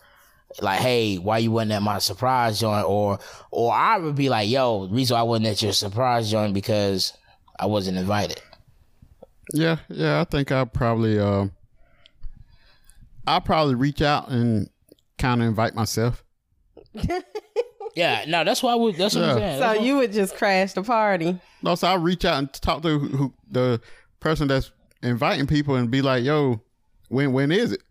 [0.61, 2.85] like, hey, why you wasn't at my surprise joint?
[2.87, 3.19] Or
[3.51, 6.53] or I would be like, yo, the reason why I wasn't at your surprise joint
[6.53, 7.13] because
[7.59, 8.41] I wasn't invited.
[9.53, 10.21] Yeah, yeah.
[10.21, 11.47] I think I'll probably uh,
[13.27, 14.69] I'll probably reach out and
[15.17, 16.23] kind of invite myself.
[17.95, 18.83] Yeah, no, that's why we.
[18.83, 18.95] would.
[18.97, 19.55] That's what I'm saying.
[19.55, 21.37] So That's what- you would just crash the party.
[21.63, 23.81] No, so I'll reach out and talk to who, who, the
[24.19, 26.61] person that's inviting people and be like, "Yo,
[27.09, 27.81] when when is it?"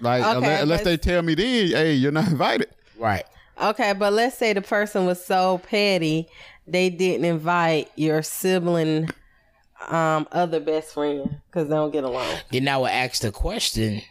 [0.00, 3.24] Like Okay, unless, unless they tell me then, "Hey, you're not invited." right.
[3.60, 6.28] Okay, but let's say the person was so petty
[6.66, 9.08] they didn't invite your sibling
[9.88, 12.26] um other best friend because they don't get along.
[12.50, 14.02] Then I would ask the question: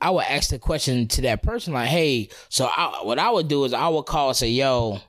[0.00, 3.48] I would ask the question to that person like, "Hey, so I, what I would
[3.48, 5.00] do is I would call and say, "Yo,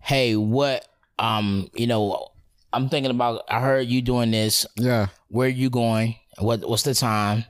[0.00, 0.86] hey, what
[1.18, 2.28] um, you know,
[2.72, 4.66] I'm thinking about I heard you doing this.
[4.76, 5.08] Yeah.
[5.28, 6.16] Where you going?
[6.38, 7.44] What what's the time?"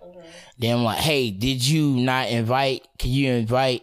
[0.59, 2.87] Then I'm like, "Hey, did you not invite?
[2.99, 3.83] Can you invite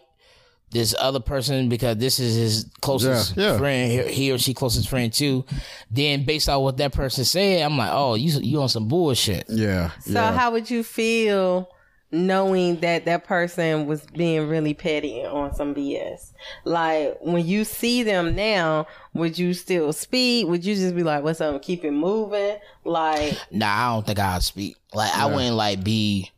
[0.72, 3.58] this other person because this is his closest Yeah, yeah.
[3.58, 5.46] friend, he- he or she closest friend too?"
[5.90, 9.46] Then based on what that person said, I'm like, "Oh, you you on some bullshit."
[9.50, 9.92] Yeah.
[10.02, 10.32] So yeah.
[10.34, 11.70] how would you feel
[12.12, 16.34] knowing that that person was being really petty on some BS?
[16.66, 20.48] Like when you see them now, would you still speak?
[20.48, 22.58] Would you just be like, "What's up?" Keep it moving.
[22.86, 24.76] Like Nah, I don't think I'd speak.
[24.94, 26.32] Like I wouldn't like be.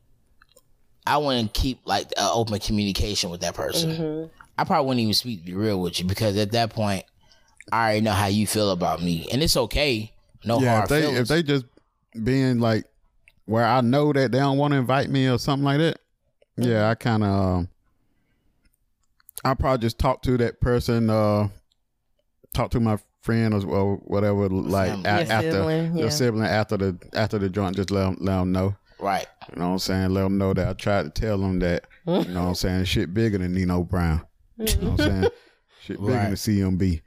[1.11, 3.91] I wouldn't keep like uh, open communication with that person.
[3.91, 4.33] Mm-hmm.
[4.57, 5.41] I probably wouldn't even speak.
[5.41, 7.03] To be real with you, because at that point,
[7.69, 10.13] I already know how you feel about me, and it's okay.
[10.45, 11.19] No yeah, hard if they feelings.
[11.19, 11.65] if they just
[12.23, 12.85] being like
[13.43, 15.99] where I know that they don't want to invite me or something like that,
[16.55, 17.69] yeah, I kind of um,
[19.43, 21.49] I probably just talk to that person, uh,
[22.53, 26.01] talk to my friend or, or whatever, like a- Your after sibling, yeah.
[26.03, 28.75] your sibling after the after the joint, just let them, let them know.
[29.01, 29.25] Right.
[29.49, 30.09] You know what I'm saying?
[30.13, 31.85] Let them know that I tried to tell them that.
[32.07, 32.85] You know what I'm saying?
[32.85, 34.25] Shit bigger than Nino Brown.
[34.57, 35.31] You know what I'm saying?
[35.81, 36.23] Shit bigger Right.
[36.25, 37.01] than CMB.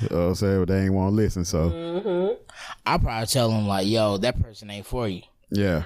[0.00, 0.58] You know what I'm saying?
[0.60, 1.44] But they ain't want to listen.
[1.44, 2.42] So Mm-hmm.
[2.86, 5.22] I probably tell them like, "Yo, that person ain't for you.
[5.50, 5.84] yeah,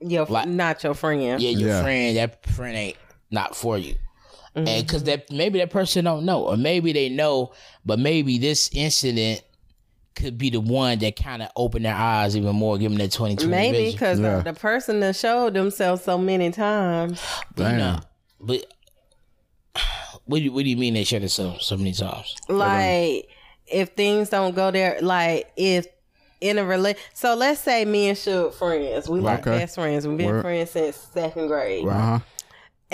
[0.00, 1.20] your Like- not your friend.
[1.22, 1.82] Yeah, your Yeah.
[1.82, 2.16] friend.
[2.16, 2.96] That friend ain't
[3.30, 3.94] not for you."
[4.56, 4.68] Mm-hmm.
[4.68, 7.52] And because that maybe that person don't know, or maybe they know,
[7.84, 9.42] but maybe this incident
[10.14, 13.10] could be the one that kind of opened their eyes even more, give them that
[13.12, 14.38] 2020 Maybe because Yeah.
[14.38, 17.20] the, the person that showed themselves so many times.
[17.56, 18.00] But, you know,
[18.40, 18.64] but
[20.24, 22.34] what do you, what do you mean they showed themselves so so many times?
[22.48, 23.28] Like
[23.66, 25.86] if things don't go there, like if
[26.40, 26.98] in a relate.
[27.14, 29.08] So let's say me and Suge friends.
[29.08, 29.58] We like Okay.
[29.60, 30.06] best friends.
[30.06, 30.42] We've been Word.
[30.42, 31.86] friends since second grade.
[31.88, 32.18] uh huh,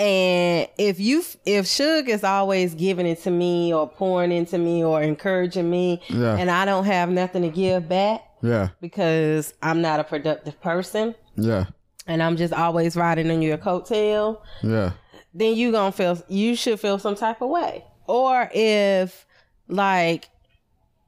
[0.01, 4.83] And if you if Suge is always giving it to me or pouring into me
[4.83, 6.37] or encouraging me, Yeah.
[6.37, 11.13] and I don't have nothing to give back yeah, because I'm not a productive person
[11.35, 11.65] yeah,
[12.07, 14.93] and I'm just always riding on your coattail, yeah,
[15.35, 17.85] then you gonna feel you should feel some type of way.
[18.07, 19.27] Or if
[19.67, 20.29] like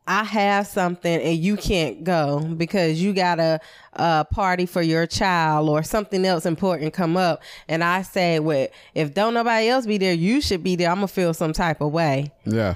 [0.06, 3.62] I have something and you can't go because you got a,
[3.94, 8.68] a party for your child or something else important come up, and I say, "Well,
[8.96, 11.80] if don't nobody else be there, you should be there." I'm gonna feel some type
[11.82, 12.32] of way.
[12.46, 12.76] yeah.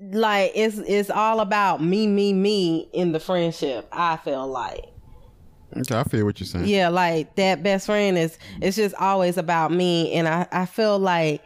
[0.00, 3.88] Like it's it's all about me, me, me in the friendship.
[3.90, 4.84] I feel like.
[5.76, 6.66] Okay, I feel what you're saying.
[6.66, 10.98] Yeah, like that best friend is it's just always about me and I, I feel
[11.00, 11.42] like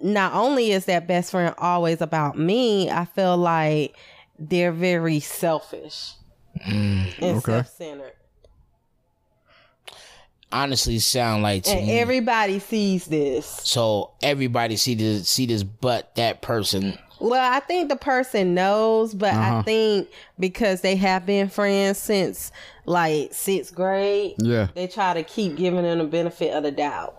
[0.00, 3.96] not only is that best friend always about me, I feel like
[4.38, 6.12] they're very selfish
[6.64, 7.40] and okay.
[7.40, 8.12] self-centered.
[10.52, 11.98] Honestly, sound like to And me.
[11.98, 13.46] everybody sees this.
[13.64, 16.96] so everybody see this see this, but that person.
[17.20, 19.62] Well, I think the person knows, but I Uh-huh.
[19.64, 22.52] think because they have been friends since
[22.86, 27.16] like sixth grade, Yeah, they try to keep giving them the benefit of the doubt.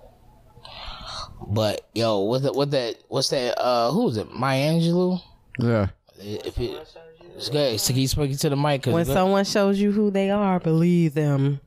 [1.47, 2.55] But yo, what that?
[2.55, 2.95] What that?
[3.09, 3.59] What's that?
[3.59, 4.31] Uh, who is it?
[4.31, 5.21] Maya Angelou.
[5.59, 5.87] yeah,
[6.19, 6.87] If it,
[7.35, 7.79] it's good.
[7.79, 8.83] So keep speaking to the mic.
[8.83, 11.59] 'cause When someone shows you who they are, believe them.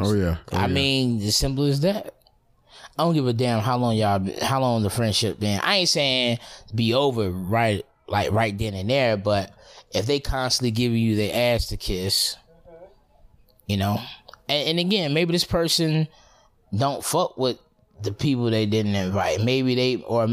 [0.00, 0.38] oh yeah.
[0.52, 0.66] Oh, I yeah.
[0.68, 2.14] mean, as simple as that.
[2.98, 5.58] I don't give a damn how long y'all, been, how long the friendship been.
[5.62, 6.38] I ain't saying
[6.74, 9.16] be over right, like right then and there.
[9.16, 9.50] But
[9.92, 12.36] if they constantly giving you their ass to kiss,
[13.66, 13.98] you know,
[14.48, 16.06] and, and again, maybe this person
[16.76, 17.58] don't fuck with
[18.02, 19.40] the people they didn't invite.
[19.42, 20.24] Maybe they, or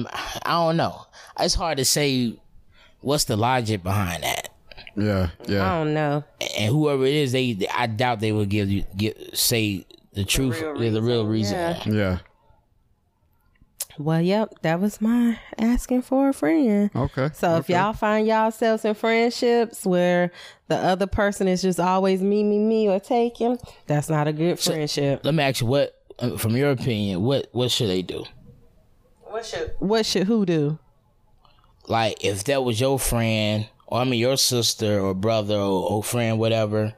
[0.44, 1.06] I don't know.
[1.40, 2.38] It's hard to say
[3.02, 4.39] what's the logic behind that.
[5.00, 5.66] Yeah, yeah.
[5.66, 6.24] I don't know.
[6.58, 10.62] And whoever it is, they I doubt they will give you get say the truth,
[10.62, 11.58] real the, the real reason.
[11.58, 11.84] yeah.
[11.86, 12.20] yeah.
[14.00, 16.90] Well, yep, that was my asking for a friend.
[16.96, 17.32] Okay.
[17.34, 17.74] So if okay.
[17.74, 20.32] y'all find y'all yourselves in friendships where
[20.70, 23.58] the other person is just always me, me, me, or taking,
[23.88, 25.26] that's not a good friendship.
[25.26, 28.24] Let me ask you, what, uh, from your opinion, what what should they do?
[29.24, 30.80] What should what should who do?
[31.88, 36.04] Like, if that was your friend, or I mean your sister or brother or, or
[36.04, 36.94] friend, whatever.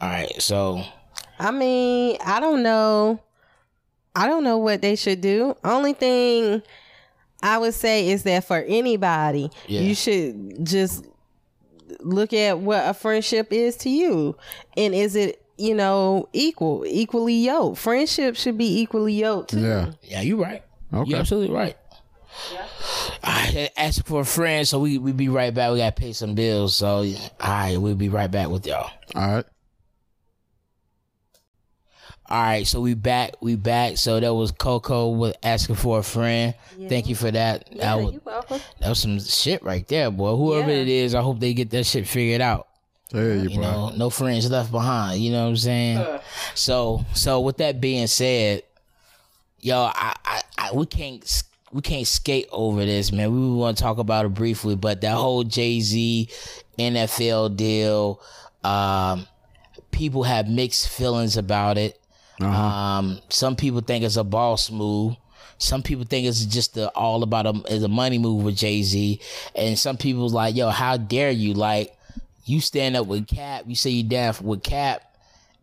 [0.00, 0.82] All right, so
[1.38, 3.20] I mean, I don't know.
[4.14, 5.56] I don't know what they should do.
[5.64, 6.62] Only thing
[7.42, 9.80] I would say is that for anybody, Yeah.
[9.82, 11.04] you should just
[12.00, 14.36] look at what a friendship is to you.
[14.76, 17.78] And is it, you know, equal, equally yoked?
[17.78, 19.60] Friendship should be equally yoked too.
[19.60, 19.92] yeah.
[20.02, 20.62] yeah, you're right.
[20.92, 21.10] Okay.
[21.10, 21.76] You're absolutely right.
[23.24, 25.72] All right, ask for a friend, so we we be right back.
[25.72, 27.04] We gotta pay some bills, so all
[27.40, 28.90] right, we'll be right back with y'all.
[29.14, 29.44] All right.
[32.30, 33.36] All right, so we back.
[33.40, 33.96] We back.
[33.96, 36.54] So that was Coco with asking for a friend.
[36.86, 37.68] Thank you for that.
[37.70, 38.60] Yeah, that, was, you welcome.
[38.80, 40.36] that was some shit right there, boy.
[40.36, 40.82] Whoever Yeah.
[40.82, 42.68] it is, I hope they get that shit figured out.
[43.08, 43.62] Tell you, You bro.
[43.62, 45.22] know, no friends left behind.
[45.22, 45.96] You know what I'm saying?
[45.96, 46.20] Uh.
[46.54, 48.62] So, so with that being said,
[49.60, 53.32] yo, I, I, I we can't s- we can't skate over this, man.
[53.32, 56.28] We want to talk about it briefly, but that whole Jay Z
[56.78, 58.20] NFL deal,
[58.64, 59.26] um,
[59.90, 62.00] people have mixed feelings about it.
[62.40, 65.16] Um, some people think it's a boss move.
[65.58, 68.82] Some people think it's just the, all about a, is a money move with Jay
[68.82, 69.20] Z,
[69.56, 71.52] and some people's like, "Yo, how dare you?
[71.52, 71.98] Like,
[72.44, 75.02] you stand up with Cap, you say you down with Cap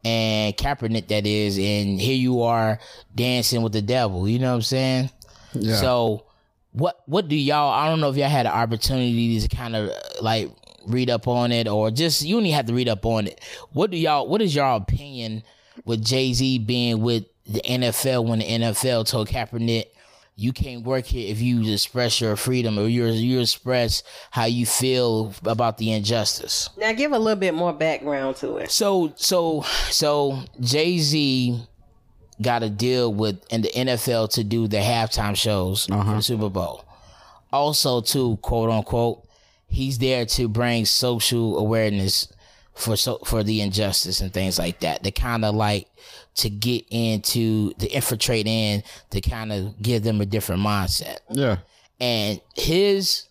[0.04, 2.80] and Kaepernick, that is, and here you are
[3.16, 4.28] dancing with the devil.
[4.28, 5.10] You know what I'm saying?
[5.56, 5.76] Yeah.
[5.76, 6.26] So,
[6.72, 7.72] what what do y'all?
[7.72, 9.92] I don't know if y'all had an opportunity to kind of
[10.22, 10.52] like
[10.88, 13.40] read up on it, or just you don't even have to read up on it.
[13.72, 14.28] What do y'all?
[14.28, 15.44] What is y'all opinion
[15.86, 19.86] with Jay Z being with the NFL when the NFL told Kaepernick?
[20.38, 24.66] You can't work here if you express your freedom or you you express how you
[24.66, 26.70] feel about the injustice.
[26.78, 28.70] Now give a little bit more background to it.
[28.70, 31.66] So so so Jay Z
[32.42, 36.22] got a deal with in the NFL to do the halftime shows for the uh-huh.
[36.22, 36.86] Super Bowl.
[37.52, 39.26] Also, to quote unquote,
[39.68, 42.32] he's there to bring social awareness
[42.74, 45.04] for so for the injustice and things like that.
[45.04, 45.88] To kind of like
[46.36, 51.58] to get into to infiltrate in to kind of give them a different mindset yeah.
[52.02, 53.28] and his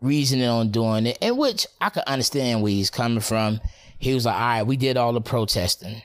[0.00, 3.60] reasoning on doing it, in which I could understand where he's coming from.
[3.98, 6.02] He was like, "All right, we did all the protesting,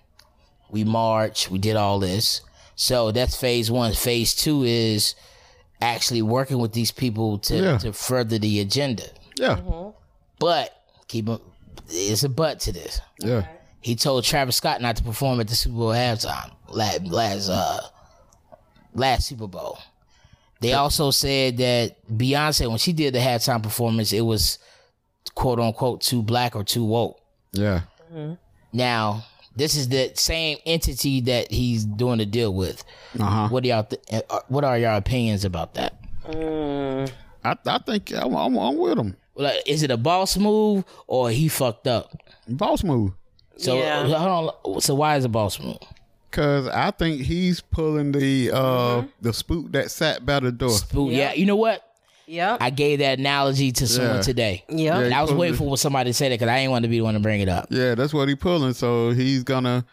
[0.70, 2.42] we marched, we did all this.
[2.76, 3.94] So that's phase one.
[3.94, 5.16] Phase two is
[5.82, 7.78] actually working with these people to Yeah.
[7.80, 9.04] to further the agenda.
[9.38, 9.60] Yeah.
[10.40, 10.76] But
[11.08, 11.40] keep a,
[11.90, 13.00] it's a but to this.
[13.20, 13.46] Yeah.
[13.82, 17.80] He told Travis Scott not to perform at the Super Bowl halftime last last uh
[18.94, 19.78] last Super Bowl.
[20.62, 24.58] They also said that Beyonce, when she did the halftime performance, it was
[25.36, 27.20] quote unquote too black or too woke.
[27.52, 27.82] Yeah.
[28.74, 29.24] Now,
[29.56, 32.84] this is the same entity that he's doing the deal with.
[33.20, 33.48] Uh huh.
[33.50, 33.84] What do y'all?
[33.84, 36.02] Th- uh, what are your opinions about that?
[36.28, 37.12] Mm,
[37.44, 39.16] I, I think I'm, I'm, I'm with him.
[39.36, 42.16] Like, is it a boss move or he fucked up?
[42.48, 43.12] Boss move.
[43.58, 44.06] So Yeah.
[44.08, 44.82] hold on.
[44.82, 45.78] So why is it a boss move?
[46.32, 50.70] Cause I think he's pulling the uh the spook that sat by the door.
[50.72, 51.32] Spook- yeah.
[51.34, 51.82] You know what?
[52.28, 52.58] Yep.
[52.62, 54.22] I gave that analogy to someone Yeah.
[54.22, 54.64] today.
[54.70, 54.80] Yep.
[54.80, 56.72] Yeah, And I was he waiting pulled for somebody to say that because I didn't
[56.72, 57.68] want to be the one to bring it up.
[57.70, 58.74] Yeah, that's what he pulling.
[58.74, 59.86] So he's gonna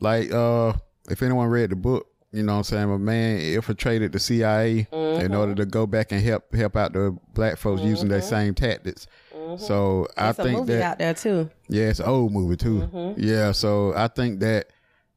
[0.00, 0.74] like uh
[1.10, 4.78] if anyone read the book, you know what I'm saying, a man infiltrated the CIA
[4.78, 5.34] in mm-hmm.
[5.34, 8.28] order to go back and help help out the black folks using their mm-hmm.
[8.28, 9.06] same tactics.
[9.34, 9.62] Mm-hmm.
[9.62, 11.50] So I It's a think movie that out there too.
[11.68, 13.14] yeah, it's an old movie too.
[13.18, 14.68] Yeah, so I think that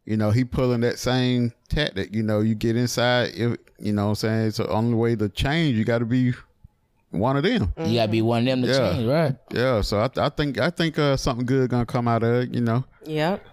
[0.05, 2.13] you know he pulling that same tactic.
[2.13, 3.31] You know, you get inside.
[3.35, 5.77] If you know, what I'm saying it's the only way to change.
[5.77, 6.33] You got to be
[7.17, 7.73] one of them.
[7.83, 8.91] You gotta be one of them to Yeah.
[8.93, 9.35] change, right?
[9.51, 12.53] Yeah, so I, I think I think uh, something good gonna come out of it.
[12.53, 13.43] You know, Yep.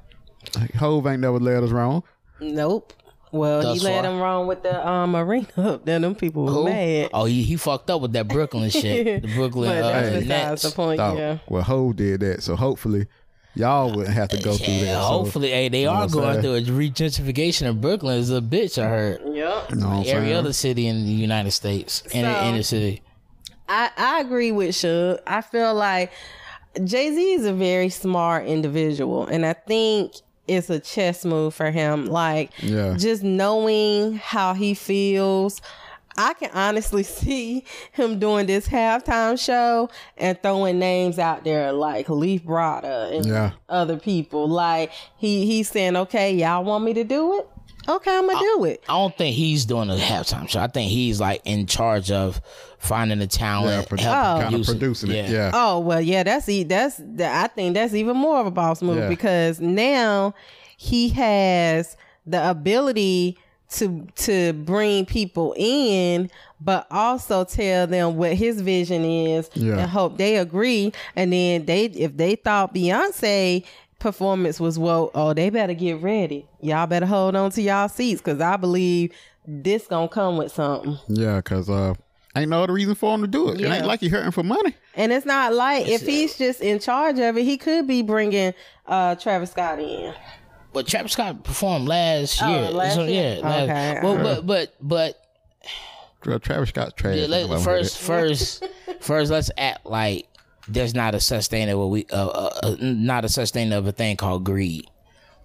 [0.79, 2.03] Hove ain't never led us wrong.
[2.41, 2.93] Nope.
[3.31, 4.03] Well, Thus he led far.
[4.03, 5.99] them wrong with the um arena up there.
[5.99, 6.65] Them people were Who?
[6.65, 7.11] mad.
[7.15, 9.23] Oh, he, he fucked up with that Brooklyn shit.
[9.23, 10.63] The Brooklyn but uh, that's Nets.
[10.63, 10.99] the point.
[10.99, 11.39] Thought, Yeah.
[11.49, 13.07] Well, Hove did that, so hopefully
[13.55, 14.93] y'all wouldn't have to go through Yeah, that.
[14.95, 16.65] So, hopefully, hey, they know are going saying?
[16.67, 18.19] through a regentrification of Brooklyn.
[18.19, 18.83] Is a bitch.
[18.83, 19.21] I heard.
[19.25, 19.31] Yep.
[19.31, 20.35] you know what I'm Every saying?
[20.35, 23.03] other city in the United States, in the inner city.
[23.73, 25.19] I, I agree with Suge.
[25.27, 26.13] I feel like
[26.85, 30.13] Jay Z is a very smart individual, and I think
[30.47, 32.07] it's a chess move for him.
[32.07, 32.97] Like, Yeah.
[32.99, 35.61] just knowing how he feels.
[36.19, 42.11] I can honestly see him doing this halftime show and throwing names out there like
[42.11, 43.53] Leaf Brada and Yeah.
[43.71, 44.47] other people.
[44.49, 47.49] Like he he's saying, "Okay, y'all want me to do it?
[47.89, 50.61] Okay, I'm gonna do it." I don't think he's doing a halftime show.
[50.61, 52.41] I think he's like in charge of
[52.79, 54.51] finding the yeah, talent, pro- helping oh.
[54.51, 55.31] kind of producing it.
[55.31, 55.31] Yeah.
[55.31, 58.83] Yeah, Oh well, yeah, that's e- that's I think that's even more of a boss
[58.83, 59.09] move Yeah.
[59.09, 60.35] because now
[60.77, 63.39] he has the ability
[63.71, 66.31] to to bring people in,
[66.61, 69.79] but also tell them what his vision is Yeah.
[69.79, 70.93] and hope they agree.
[71.17, 73.65] And then they if they thought Beyonce
[74.03, 76.47] performance was woke, oh they better get ready.
[76.61, 79.13] Y'all better hold on to y'all seats because I believe
[79.47, 80.99] this gonna come with something.
[81.09, 81.95] yeah, because uh,
[82.37, 83.61] ain't no other reason for him to do it.
[83.61, 84.75] It ain't like he hurting for money.
[84.95, 88.53] And it's not like if he's just in charge of it, he could be bringing
[88.87, 90.15] uh Travis Scott in.
[90.73, 92.71] But Travis Scott performed last Oh, year.
[92.71, 93.37] last So, year?
[93.39, 93.49] Yeah.
[93.49, 94.41] last- Okay, Well, uh-huh.
[94.43, 95.17] but but
[96.25, 97.17] but Travis Scott's trash.
[97.17, 98.65] Yeah, let- first, first,
[99.01, 100.29] first, let's act like
[100.69, 104.17] there's not a thing we, uh, uh, uh, not a such thing of a thing
[104.17, 104.87] called greed.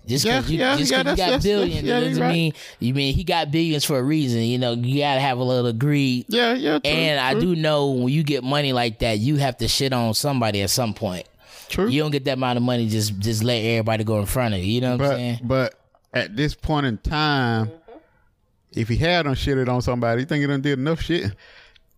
[0.05, 2.31] Just Yeah, because you, yeah, just yeah, you got that's- billions, yeah, you're doesn't right.
[2.33, 4.41] mean you mean he got billions for a reason.
[4.41, 6.25] You know, you gotta have a little greed.
[6.29, 6.79] Yeah, yeah.
[6.79, 9.91] True, And I do know when you get money like that, you have to shit
[9.91, 11.27] on somebody at some point.
[11.67, 11.89] True.
[11.89, 14.61] You don't get that amount of money just just let everybody go in front of
[14.61, 14.71] you.
[14.75, 15.39] You know what I'm but saying?
[15.43, 15.79] but
[16.13, 17.69] at this point in time,
[18.71, 21.33] if he had on shitted on somebody, you think he done did enough shit?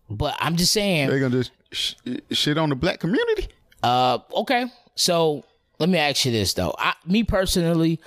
[0.08, 1.10] But I'm just saying.
[1.10, 1.94] They gonna just sh-
[2.30, 3.48] shit on the black community?
[3.82, 4.66] Uh, okay.
[4.94, 5.44] So
[5.78, 6.74] let me ask you this though.
[6.78, 8.00] I, me personally,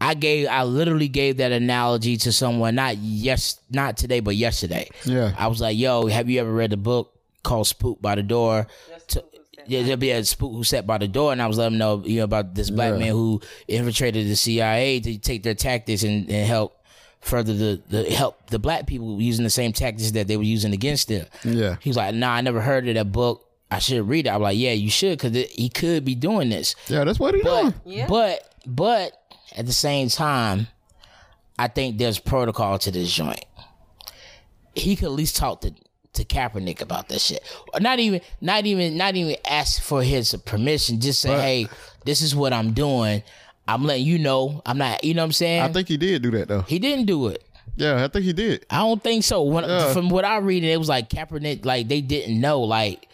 [0.00, 4.88] I gave, I literally gave that analogy to someone not yes, not today, but yesterday.
[5.04, 5.34] Yeah.
[5.36, 7.12] I was like, "Yo, have you ever read the book
[7.42, 8.66] called Spook by the Door?"
[9.08, 9.24] To,
[9.66, 11.78] yeah, there'll be a spook who sat by the door, and I was letting them
[11.78, 12.98] know, you know, about this black Yeah.
[12.98, 16.79] man who infiltrated the CIA to take their tactics and, and help
[17.20, 20.72] further the, the help the black people using the same tactics that they were using
[20.72, 21.26] against them.
[21.44, 21.76] Yeah.
[21.80, 23.46] He was like, "Nah, I never heard of that book.
[23.70, 26.74] I should read it." I'm like, "Yeah, you should, because he could be doing this."
[26.88, 27.74] Yeah, that's what he But doing.
[27.84, 28.06] Yeah.
[28.08, 29.12] but but
[29.56, 30.66] at the same time,
[31.58, 33.44] I think there's protocol to this joint.
[34.74, 35.74] He could at least talk to
[36.14, 37.42] to Kaepernick about that shit.
[37.72, 41.00] Or not even not even not even ask for his permission.
[41.00, 41.68] Just say, But- "Hey,
[42.04, 43.22] this is what I'm doing.
[43.74, 44.62] I'm letting you know.
[44.66, 45.04] I'm not.
[45.04, 46.62] You know what I'm saying?" I think he did do that though.
[46.62, 47.44] he didn't do it.
[47.76, 48.66] Yeah, I think he did.
[48.68, 49.42] I don't think so.
[49.42, 49.92] When, Yeah.
[49.92, 52.60] From what I read, it was like Kaepernick, like they didn't know.
[52.60, 53.08] Like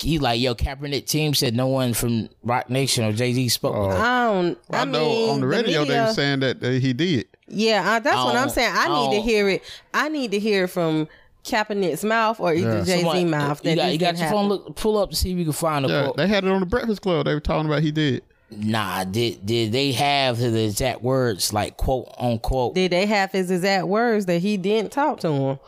[0.00, 3.74] he, like yo, Kaepernick team said no one from Roc Nation or Jay Z spoke.
[3.74, 4.02] with him.
[4.02, 4.58] I don't.
[4.70, 7.26] I, I, know mean, on the radio they media- were saying that uh, he did.
[7.48, 8.72] Yeah, I, that's what I'm Oh, saying.
[8.74, 9.22] I need to oh.
[9.22, 9.62] hear it.
[9.92, 11.08] I need to hear it from
[11.44, 12.84] Kaepernick's mouth or either Yeah.
[12.84, 13.64] Jay Z Someone- mouth.
[13.64, 14.48] You That got, you got didn't your phone.
[14.48, 16.16] Look, pull up to see if you can find a Yeah, quote.
[16.18, 17.26] they had it on the Breakfast Club.
[17.26, 18.22] They were talking about he did.
[18.50, 22.74] Nah, did did they have his exact words like quote unquote?
[22.74, 25.58] Did they have his exact words that he didn't talk to him?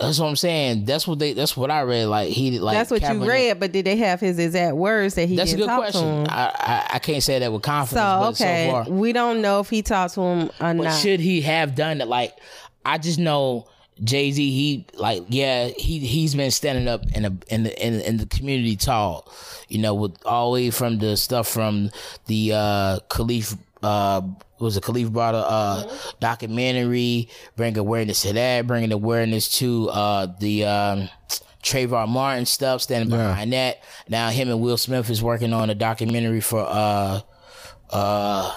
[0.00, 0.86] That's what I'm saying.
[0.86, 1.34] That's what they.
[1.34, 2.06] That's what I read.
[2.06, 2.76] Like he like.
[2.76, 5.56] That's what you read, but did they have his exact words that he That's a
[5.56, 6.26] good question.
[6.28, 8.36] I, I I can't say that with confidence.
[8.36, 8.90] So okay, so far.
[8.92, 10.98] we don't know if he talked to him or But not.
[11.00, 12.08] should he have done it?
[12.08, 12.36] Like,
[12.84, 13.68] I just know
[14.04, 14.50] Jay Z.
[14.50, 18.26] He like, yeah, he he's been standing up in a in the in, in the
[18.26, 19.30] community tall,
[19.68, 21.90] you know, with all the way from the stuff from
[22.26, 23.56] the uh Kalief.
[23.80, 24.22] Uh,
[24.58, 25.84] was a Kalief Browder uh,
[26.18, 31.08] documentary, bring awareness to that, bringing awareness to uh the um
[31.62, 33.28] Trayvon Martin stuff, standing Yeah.
[33.28, 33.82] behind that.
[34.08, 37.20] Now him and Will Smith is working on a documentary for uh
[37.90, 38.56] uh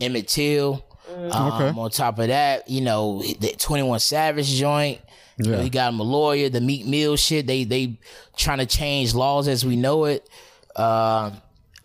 [0.00, 0.84] Emmett Till.
[1.16, 1.78] Um, Okay.
[1.80, 5.00] On top of that, you know, the Twenty One Savage joint.
[5.38, 5.62] You know, Yeah.
[5.64, 6.48] he got him a lawyer.
[6.48, 7.46] The Meek Mill shit.
[7.46, 7.98] They they
[8.36, 10.28] trying to change laws as we know it.
[10.74, 11.30] Uh,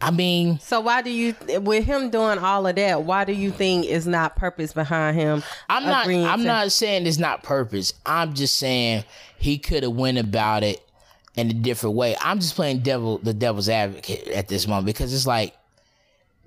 [0.03, 3.51] I mean, so why do you, with him doing all of that, why do you
[3.51, 5.43] think is not purpose behind him?
[5.69, 6.07] I'm not.
[6.07, 7.93] I'm to- not saying it's not purpose.
[8.05, 9.03] I'm just saying
[9.37, 10.81] he could have went about it
[11.35, 12.15] in a different way.
[12.19, 15.53] I'm just playing devil, the devil's advocate at this moment because it's like,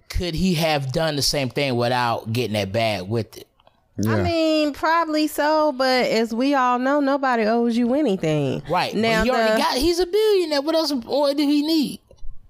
[0.09, 3.49] could he have done the same thing without getting that bad with it?
[3.97, 4.15] Yeah.
[4.17, 8.63] I mean, probably so, but as we all know, nobody owes you anything.
[8.69, 8.93] Right.
[8.95, 9.79] now, but he already the- got.
[9.79, 10.63] He's a billionaire.
[10.63, 10.93] What else?
[10.93, 12.01] What do he need?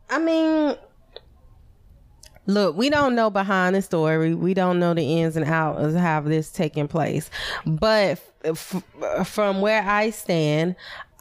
[0.09, 0.75] I mean,
[2.47, 4.35] look, we don't know behind the story.
[4.35, 7.31] We don't know the ins and outs of how this taking place.
[7.67, 10.77] But f- f- from where I stand,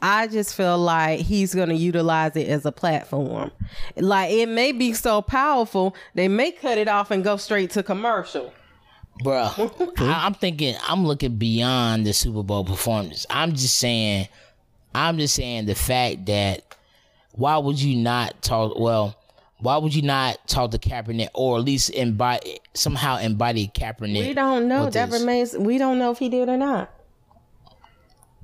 [0.06, 3.50] I just feel like he's going to utilize it as a platform.
[3.96, 7.82] Like it may be so powerful, they may cut it off and go straight to
[7.82, 8.52] commercial.
[9.24, 13.24] Bruh, I, I'm thinking, I'm looking beyond the Super Bowl performance.
[13.30, 14.28] I'm just saying,
[14.94, 16.76] I'm just saying the fact that
[17.32, 18.78] why would you not talk?
[18.78, 19.16] Well,
[19.60, 24.26] why would you not talk to Kaepernick or at least embody somehow embody Kaepernick?
[24.26, 24.84] We don't know.
[24.84, 25.20] with That this?
[25.20, 25.56] remains.
[25.56, 26.90] We don't know if he did or not.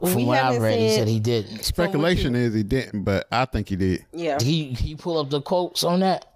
[0.00, 1.62] From we what I've haven't read, he said he didn't.
[1.64, 4.04] Speculation is he didn't, but I think he did.
[4.12, 4.38] Yeah.
[4.40, 6.26] He he pull up the quotes on that.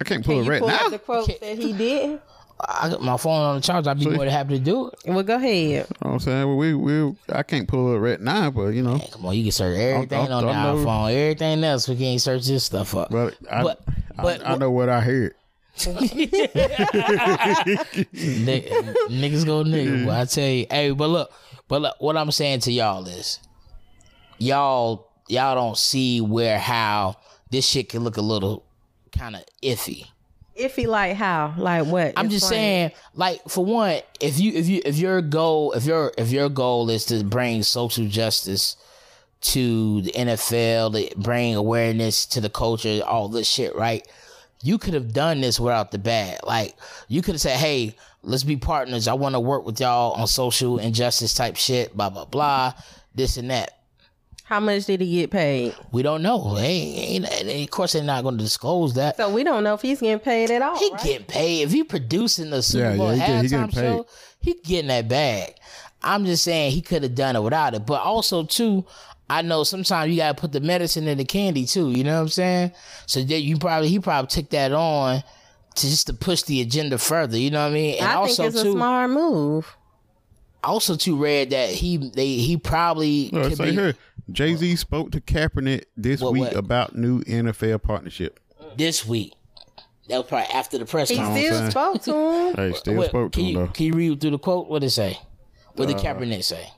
[0.00, 0.86] I can't pull Can it right pull now.
[0.86, 2.20] up the quote that he did?
[2.60, 3.86] I got my phone on the charge.
[3.86, 4.94] I'd be more than happy to do it.
[5.06, 5.52] Well, go ahead.
[5.68, 6.46] You know what I'm saying?
[6.46, 9.42] Well, we we I can't pull it right now, but you know, Come on, you
[9.44, 10.84] can search everything I'll- on the I'll know.
[10.84, 11.12] iPhone.
[11.12, 13.10] Everything else, we can't search this stuff up.
[13.10, 13.80] but I But-
[14.16, 15.34] but- I, I know what I heard.
[15.86, 15.98] Nick,
[19.10, 20.06] niggas go nigga.
[20.06, 21.32] Well, I tell you, hey, but look,
[21.68, 23.40] but look, what I'm saying to y'all is,
[24.38, 27.16] y'all, y'all don't see where how
[27.50, 28.64] this shit can look a little
[29.12, 30.08] kind of iffy.
[30.58, 31.54] Iffy like how?
[31.58, 32.12] Like what?
[32.16, 36.12] I'm just saying, like for one, if you if you if your goal if your
[36.16, 38.76] if your goal is to bring social justice
[39.40, 44.06] to the NFL, to bring awareness to the culture, all this shit, right?
[44.62, 46.40] You could have done this without the bad.
[46.44, 46.76] Like
[47.08, 49.06] you could have said, "Hey, let's be partners.
[49.08, 52.72] I want to work with y'all on social injustice type shit." Blah blah blah.
[53.14, 53.70] This and that.
[54.44, 55.74] How much did he get paid?
[55.90, 56.54] We don't know.
[56.56, 59.16] Hey, ain't, ain't, of course, they're not going to disclose that.
[59.16, 60.76] So we don't know if he's getting paid at all.
[60.78, 61.02] He right?
[61.02, 63.72] getting paid if he producing the Super Yeah, Bowl yeah, he get- he getting halftime
[63.74, 63.80] paid.
[63.80, 64.06] show.
[64.40, 65.54] He getting that bag.
[66.02, 67.86] I'm just saying he could have done it without it.
[67.86, 68.84] But also too,
[69.30, 71.90] I know sometimes you gotta put the medicine in the candy too.
[71.92, 72.72] You know what I'm saying?
[73.06, 75.22] So that you probably he probably took that on
[75.76, 77.36] to just to push the agenda further.
[77.38, 77.94] You know what I mean?
[77.98, 79.76] And I also think it's too, a smart move.
[80.62, 83.94] also too read that he they he probably Look, could be, here,
[84.30, 86.54] Jay Z spoke to Kaepernick this What, week what?
[86.56, 88.40] about new NFL partnership.
[88.76, 89.32] this week.
[90.08, 91.50] That was probably after the press He conference.
[91.56, 92.54] I'm still spoke to him.
[92.56, 93.66] Hey, still What- spoke to him you, though.
[93.68, 94.68] Can you read through the quote?
[94.68, 95.18] What did it say?
[95.76, 96.70] What Uh, did Kaepernick say?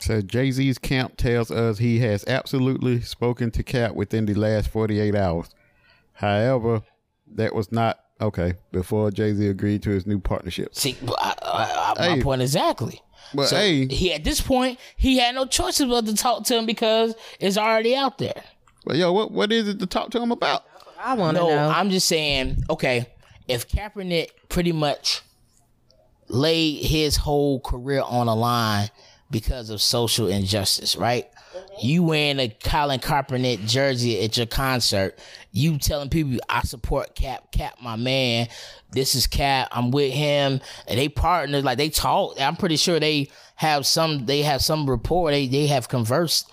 [0.00, 4.68] Said Jay Z's camp tells us he has absolutely spoken to Cap within the last
[4.68, 5.48] 48 hours.
[6.14, 6.82] However,
[7.34, 10.74] that was not okay before Jay Z agreed to his new partnership.
[10.74, 12.22] See, I, I, I, my Hey.
[12.22, 13.00] point exactly.
[13.34, 16.56] But So hey, he at this point he had no choices but to talk to
[16.56, 18.42] him because it's already out there.
[18.86, 20.64] but yo, what what is it to talk to him about?
[20.98, 21.68] I want to No, know.
[21.68, 22.64] I'm just saying.
[22.70, 23.06] Okay,
[23.46, 25.22] if Kaepernick pretty much
[26.28, 28.88] laid his whole career on the line
[29.30, 31.28] because of social injustice, right?
[31.82, 35.18] You wearing a Colin Kaepernick jersey at your concert,
[35.52, 38.48] you telling people I support Cap, Cap, my man.
[38.90, 39.68] This is Cap.
[39.72, 42.40] I'm with him, and they partners like they talk.
[42.40, 44.26] I'm pretty sure they have some.
[44.26, 45.30] They have some rapport.
[45.30, 46.50] They they have conversed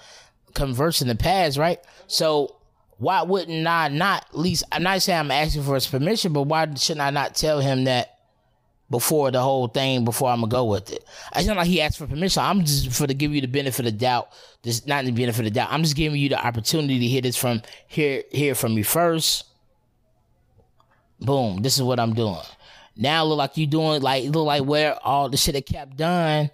[0.53, 1.80] conversed in the past, right?
[2.07, 2.55] So
[2.97, 6.43] why wouldn't I not at least I'm not saying I'm asking for his permission, but
[6.43, 8.14] why shouldn't I not tell him that
[8.89, 11.03] before the whole thing, before I'm gonna go with it?
[11.36, 12.43] It's not like he asked for permission.
[12.43, 14.29] I'm just for to give you the benefit of doubt.
[14.61, 15.69] This not the benefit of doubt.
[15.71, 19.45] I'm just giving you the opportunity to hear this from hear hear from me first.
[21.19, 22.41] Boom, this is what I'm doing.
[22.95, 26.49] Now look like you doing like look like where all the shit that Cap done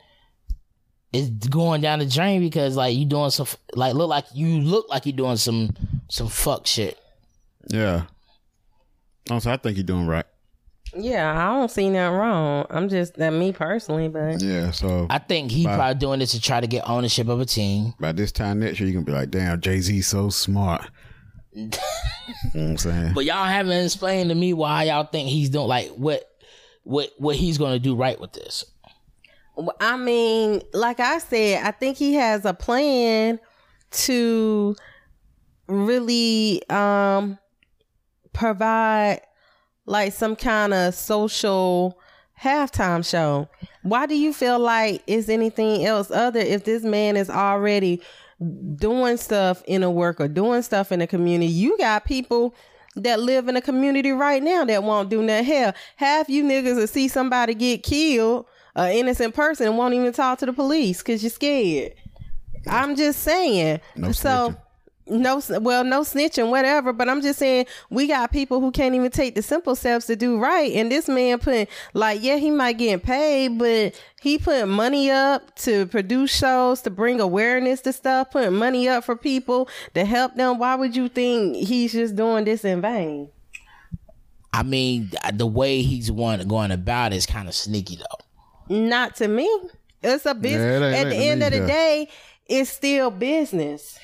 [1.14, 4.88] is going down the drain because like you doing some like look like you look
[4.90, 5.76] like you doing some
[6.10, 6.98] some fuck shit.
[7.68, 8.04] Yeah.
[9.30, 10.26] Also, I think he's doing right.
[10.96, 12.66] Yeah, I don't see nothing wrong.
[12.70, 14.72] I'm just that me personally, but Yeah.
[14.72, 17.94] So I think he probably doing this to try to get ownership of a team.
[18.00, 20.90] by this time next year, you're gonna be like, damn, Jay Z so smart.
[21.54, 21.78] you know
[22.54, 23.14] what I'm saying?
[23.14, 26.30] But y'all haven't explained to me why y'all think he's doing like what
[26.84, 28.66] what what he's gonna do right with this.
[29.80, 33.40] I mean, like I said, I think he has a plan
[33.92, 34.76] to
[35.68, 37.38] really um
[38.34, 39.22] provide
[39.86, 41.98] like some kind of social
[42.42, 43.48] halftime show.
[43.84, 48.02] Why do you feel like is anything else other if this man is already
[48.76, 51.52] doing stuff in a work or doing stuff in the community?
[51.52, 52.56] You got people
[52.96, 55.46] that live in the community right now that won't do nothing.
[55.46, 60.12] Hell, half you niggas will see somebody get killed, an innocent person, and won't even
[60.12, 61.94] talk to the police because you're scared.
[62.68, 63.80] I'm just saying.
[63.96, 64.58] No so snitching.
[65.08, 69.10] No well no snitching whatever but i'm just saying we got people who can't even
[69.12, 72.78] take the simple steps to do right and this man putting like yeah he might
[72.78, 78.32] get paid but he put money up to produce shows to bring awareness to stuff
[78.32, 82.46] putting money up for people to help them why would you think he's just doing
[82.46, 83.28] this in vain
[84.54, 88.76] I mean, the way he's one going about it is kind of sneaky though.
[88.76, 89.50] not to me
[90.04, 91.68] it's a business Yeah, it at the end of the go.
[91.68, 92.10] day
[92.48, 93.98] it's still business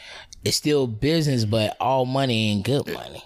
[0.47, 3.23] It's still business, but all money ain't good money.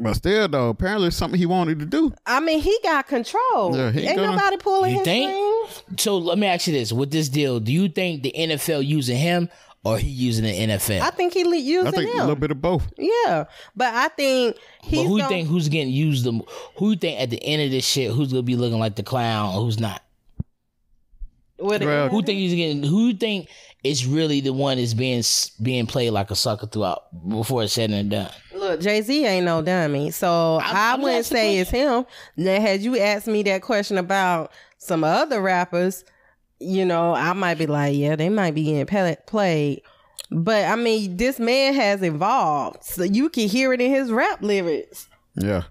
[0.00, 2.14] But still, though, apparently it's something he wanted to do.
[2.24, 3.76] I mean, he got control.
[3.76, 5.30] Yeah, he Ain't gonna- nobody pulling You his think?
[5.70, 6.00] strings.
[6.00, 9.16] So let me ask you this: with this deal, do you think the NFL using
[9.16, 9.48] him
[9.84, 11.00] or he using the NFL?
[11.00, 12.16] I think he le- using I think him.
[12.18, 12.86] a little bit of both.
[12.96, 16.40] Yeah, but I think he's but who you gonna- think who's getting used the?
[16.76, 19.02] Who you think at the end of this shit who's gonna be looking like the
[19.02, 19.52] clown?
[19.56, 20.00] or Who's not?
[21.58, 22.10] With it.
[22.10, 22.82] Who think he's getting?
[22.82, 23.48] Who think
[23.84, 27.72] is really the one that's being s- being played like a sucker throughout before it's
[27.74, 28.30] said and done?
[28.54, 32.04] Look, Jay Z ain't no dummy, so I'm- I wouldn't say it's him.
[32.36, 36.04] Now, had you asked me that question about some other rappers,
[36.60, 39.82] you know, I might be like, yeah, they might be getting pla- played.
[40.30, 44.42] But I mean, this man has evolved, so you can hear it in his rap
[44.42, 45.08] lyrics.
[45.36, 45.62] Yeah.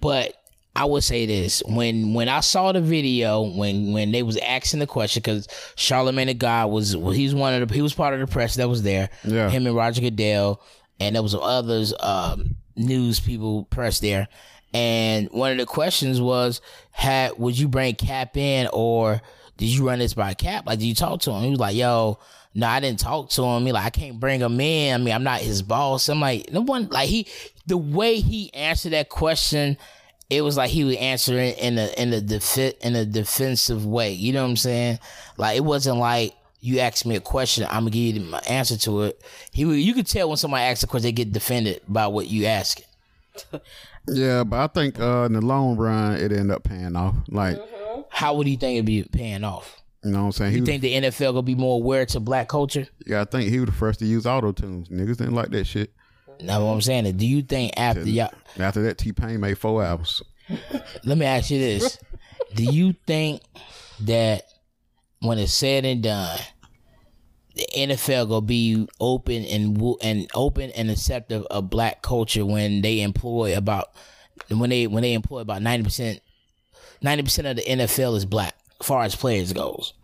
[0.00, 0.34] But
[0.76, 4.80] I would say this: when when I saw the video, when when they was asking
[4.80, 5.46] the question, because
[5.76, 8.56] Charlemagne the God was well, he's one of the he was part of the press
[8.56, 9.08] that was there.
[9.22, 9.50] Yeah.
[9.50, 10.60] Him and Roger Goodell,
[10.98, 14.26] and there was some others um, news people press there.
[14.72, 16.60] And one of the questions was,
[16.90, 19.22] "Had would you bring Cap in, or
[19.56, 20.66] did you run this by Cap?
[20.66, 22.18] Like, did you talk to him?" He was like, "Yo."
[22.56, 23.66] No, I didn't talk to him.
[23.66, 24.94] He like I can't bring him in.
[24.94, 26.08] I mean, I'm not his boss.
[26.08, 27.26] I'm like no one like he
[27.66, 29.76] the way he answered that question
[30.30, 33.84] it was like he would answer it in a in a defi- in a defensive
[33.86, 34.12] way.
[34.12, 34.98] You know what I'm saying?
[35.36, 38.76] Like it wasn't like you asked me a question, I'm gonna give you my answer
[38.78, 39.20] to it.
[39.52, 42.28] He would, you could tell when somebody asks a question, they get defended by what
[42.28, 42.80] you ask.
[44.06, 47.14] Yeah, but I think uh, in the long run, it ended up paying off.
[47.28, 47.58] Like,
[48.10, 49.80] How would you think it'd be paying off?
[50.04, 50.50] you know what I'm saying?
[50.50, 52.86] He You was, think the NFL gonna be more aware to black culture?
[53.06, 54.88] yeah, I think he was the first to use auto tunes.
[54.88, 55.90] Niggas didn't like that shit.
[56.40, 58.30] Now what I'm saying is, do you think after y'all?
[58.58, 60.22] After that, T Pain made four albums.
[61.04, 61.98] Let me ask you this:
[62.54, 63.42] Do you think
[64.00, 64.44] that
[65.20, 66.38] when it's said and done,
[67.54, 73.00] the NFL gonna be open and and open and acceptive of black culture when they
[73.00, 73.92] employ about
[74.48, 76.20] when they when they employ about ninety percent
[77.00, 79.94] ninety percent of the NFL is black, as far as players goes.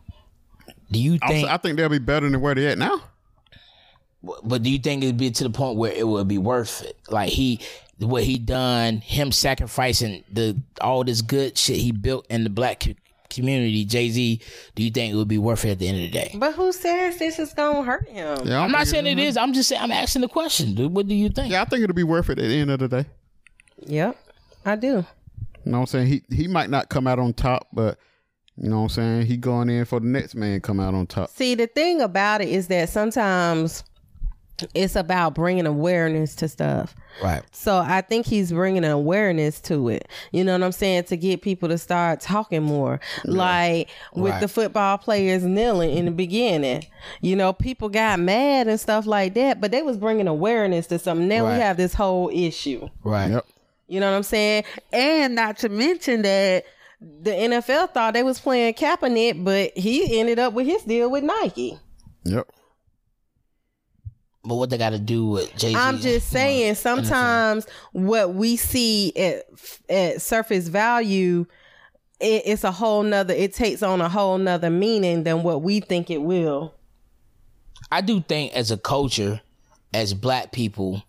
[0.90, 1.48] Do you think?
[1.48, 3.02] I think they'll be better than where they at now.
[4.22, 6.96] But do you think it'd be to the point where it would be worth it?
[7.08, 7.60] Like he,
[7.98, 12.84] what he done, him sacrificing the all this good shit he built in the black
[13.30, 14.40] community, Jay Z.
[14.74, 16.34] Do you think it would be worth it at the end of the day?
[16.34, 18.46] But who says this is gonna hurt him?
[18.46, 19.36] Yeah, I I'm not think saying it is.
[19.36, 20.92] I'm just saying I'm asking the question, dude.
[20.92, 21.50] What do you think?
[21.50, 23.06] Yeah, I think it'll be worth it at the end of the day.
[23.86, 24.18] Yep,
[24.66, 24.86] I do.
[24.86, 26.06] You know what I'm saying?
[26.08, 27.98] He he might not come out on top, but
[28.56, 29.26] you know what I'm saying?
[29.26, 31.30] He going in for the next man come out on top.
[31.30, 33.84] See, the thing about it is that sometimes
[34.74, 36.94] it's about bringing awareness to stuff.
[37.22, 37.42] Right.
[37.52, 40.08] So I think he's bringing an awareness to it.
[40.32, 41.04] You know what I'm saying?
[41.04, 43.00] To get people to start talking more.
[43.24, 44.40] Like with Right.
[44.40, 46.84] the football players kneeling in the beginning.
[47.20, 50.98] You know, people got mad and stuff like that, but they was bringing awareness to
[50.98, 51.28] something.
[51.28, 51.54] Now Right.
[51.56, 52.88] we have this whole issue.
[53.04, 53.30] Right.
[53.30, 53.46] Yep.
[53.88, 54.64] You know what I'm saying?
[54.92, 56.64] And not to mention that
[57.00, 61.24] the NFL thought they was playing Kaepernick, but he ended up with his deal with
[61.24, 61.78] Nike.
[62.24, 62.46] Yep.
[64.42, 65.76] But what they got to do with Jay Z?
[65.76, 69.44] I'm just saying sometimes what we see at
[69.88, 71.46] at surface value
[72.20, 75.80] it, it's a whole nother it takes on a whole nother meaning than what we
[75.80, 76.74] think it will.
[77.90, 79.40] I do think as a culture,
[79.92, 81.02] as black people,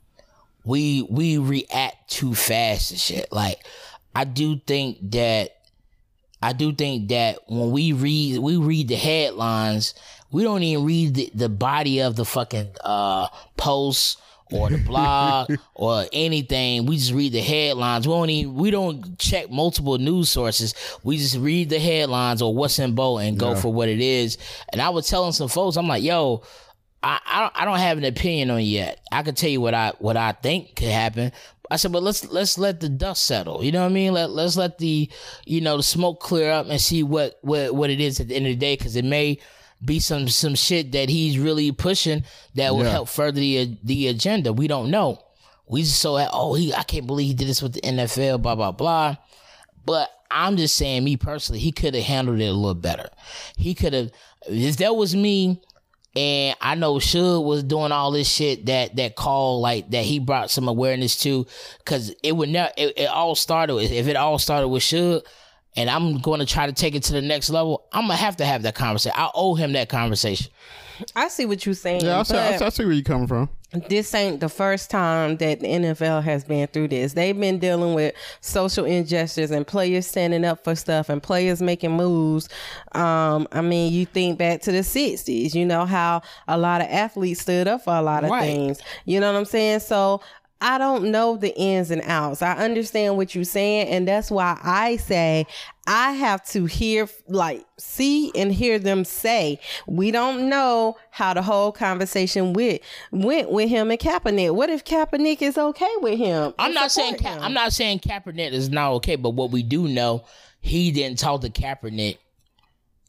[0.64, 3.32] we we react too fast to shit.
[3.32, 3.60] Like
[4.16, 5.52] I do think that
[6.42, 9.94] I do think that when we read we read the headlines,
[10.32, 13.28] we don't even read the, the body of the fucking uh
[13.58, 14.20] post
[14.52, 16.86] or the blog or anything.
[16.86, 18.08] We just read the headlines.
[18.08, 20.74] We don't even we don't check multiple news sources.
[21.04, 24.38] We just read the headlines or what's in bold and go for what it is.
[24.72, 26.44] And I was telling some folks, I'm like, yo,
[27.04, 29.00] I, I don't I don't have an opinion on it yet.
[29.12, 31.32] I can tell you what I what I think could happen.
[31.70, 33.64] I said, but let's let's let the dust settle.
[33.64, 34.12] You know what I mean?
[34.12, 35.10] Let let's let the
[35.46, 38.36] you know the smoke clear up and see what what what it is at the
[38.36, 39.40] end of the day because it may
[39.84, 42.24] be some some shit that he's really pushing
[42.56, 42.92] that will Yeah.
[42.92, 44.54] help further the the agenda.
[44.54, 45.20] We don't know.
[45.68, 48.56] We just so oh he I can't believe he did this with the NFL blah
[48.56, 49.16] blah blah.
[49.86, 53.10] But I'm just saying, me personally, he could have handled it a little better.
[53.58, 54.12] He could have.
[54.48, 55.60] If that was me,
[56.16, 60.20] and I know Suge was doing all this shit that that call like that he
[60.20, 61.46] brought some awareness to,
[61.80, 62.72] because it would never.
[62.78, 65.22] It, it all started with if it all started with Suge,
[65.76, 67.84] and I'm going to try to take it to the next level.
[67.94, 69.14] I'm gonna have to have that conversation.
[69.18, 70.52] I owe him that conversation.
[71.16, 72.06] I see what you're saying.
[72.06, 73.50] Yeah, I see, I, see, I see where you're coming from.
[73.90, 77.14] this ain't the first time that the NFL has been through this.
[77.14, 81.92] They've been dealing with social injustice and players standing up for stuff and players making
[81.94, 82.50] moves.
[82.92, 85.56] Um, I mean, you think back to the '60s.
[85.56, 88.42] You know how a lot of athletes stood up for a lot of Right.
[88.42, 88.80] things.
[89.06, 89.80] You know what I'm saying?
[89.80, 90.22] So.
[90.62, 92.42] I don't know the ins and outs.
[92.44, 95.48] I understand what you're saying, and that's why I say
[95.88, 99.60] I have to hear, like, see and hear them say.
[99.88, 102.82] We don't know how the whole conversation went
[103.12, 104.54] went with him and Kaepernick.
[104.54, 106.54] What if Kaepernick is okay with him?
[106.60, 107.42] I'm not saying Ka- him?
[107.42, 110.24] I'm not saying Kaepernick is not okay, but what we do know,
[110.62, 112.20] he didn't talk to Kaepernick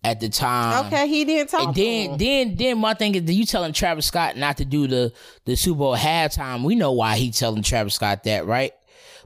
[0.05, 0.87] at the time.
[0.87, 1.67] Okay, he didn't talk.
[1.67, 2.19] And to then, him.
[2.19, 5.13] then, then my thing is, you telling Travis Scott not to do the
[5.45, 6.65] the Super Bowl halftime?
[6.65, 8.73] We know why he telling Travis Scott that, right?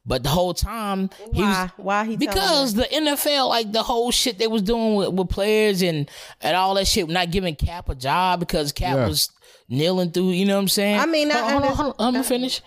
[0.09, 1.63] But the whole time he why?
[1.63, 2.17] was why he?
[2.17, 2.79] because him?
[2.81, 6.09] the NFL, like the whole shit they was doing with, with players and
[6.41, 9.09] and all that shit, not giving Cap a job because Cap Yeah.
[9.09, 9.31] was
[9.69, 10.31] kneeling through.
[10.31, 11.01] You know what I'm saying?
[11.01, 12.61] I mean, I hold, hold on, hold on, let me finish.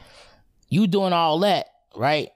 [0.68, 2.30] You doing all that, right?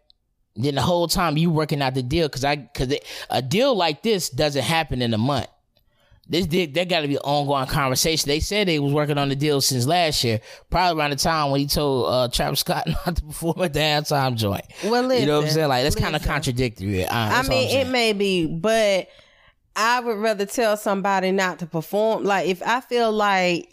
[0.55, 2.95] Then the whole time you working out the deal because I because
[3.29, 5.47] a deal like this doesn't happen in a month.
[6.27, 8.29] This did there got to be an ongoing conversation.
[8.29, 11.51] They said they was working on the deal since last year, probably around the time
[11.51, 14.63] when he told uh, Travis Scott not to perform at the halftime joint.
[14.85, 15.67] Well, listen, you know what I'm saying?
[15.67, 17.05] Like that's kind of contradictory.
[17.05, 19.09] Uh, I I'm mean, it may be, but
[19.75, 22.23] I would rather tell somebody not to perform.
[22.23, 23.67] Like if I feel like,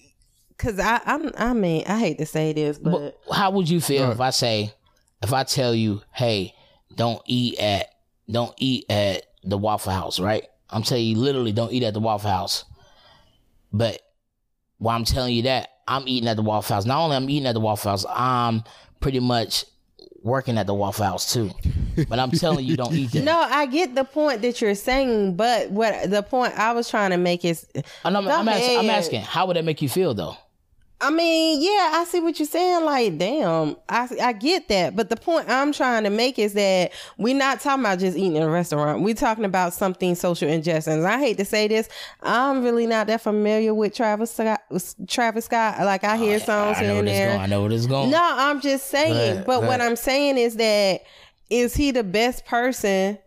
[0.58, 2.90] cause I, I'm, I mean, I hate to say this, but
[3.28, 4.74] But how would you feel if I say,
[5.22, 6.54] if I tell you, hey,
[6.96, 7.86] don't eat at
[8.28, 10.46] don't eat at the Waffle House, right?
[10.72, 12.64] I'm telling you, literally, don't eat at the Waffle House.
[13.72, 14.00] But
[14.78, 16.86] while I'm telling you that, I'm eating at the Waffle House.
[16.86, 18.62] Not only I'm eating at the Waffle House, I'm
[19.00, 19.64] pretty much
[20.22, 21.50] working at the Waffle House too.
[22.08, 23.22] But I'm telling you, don't eat there.
[23.22, 27.10] No, I get the point that you're saying, but what the point I was trying
[27.10, 27.66] to make is,
[28.04, 30.36] I'm, I'm, asking, I'm asking, how would that make you feel though?
[31.02, 32.84] I mean, yeah, I see what you're saying.
[32.84, 36.92] Like, damn, I I get that, but the point I'm trying to make is that
[37.16, 39.02] we're not talking about just eating in a restaurant.
[39.02, 40.92] We're talking about something social injustice.
[40.92, 41.88] And I hate to say this,
[42.22, 44.60] I'm really not that familiar with Travis Scott.
[45.08, 47.28] Travis Scott, like I oh, hear songs I know here where there.
[47.28, 47.40] going.
[47.40, 48.10] I know where this going.
[48.10, 49.44] No, I'm just saying.
[49.44, 51.02] But- but what I'm saying is that
[51.48, 53.18] is he the best person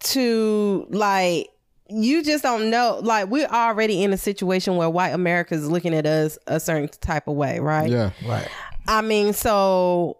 [0.00, 1.48] to like
[1.88, 5.94] you just don't know like we're already in a situation where white America is looking
[5.94, 7.90] at us a certain type of way, right?
[7.90, 8.10] Yeah.
[8.26, 8.48] Right.
[8.88, 10.18] I mean, so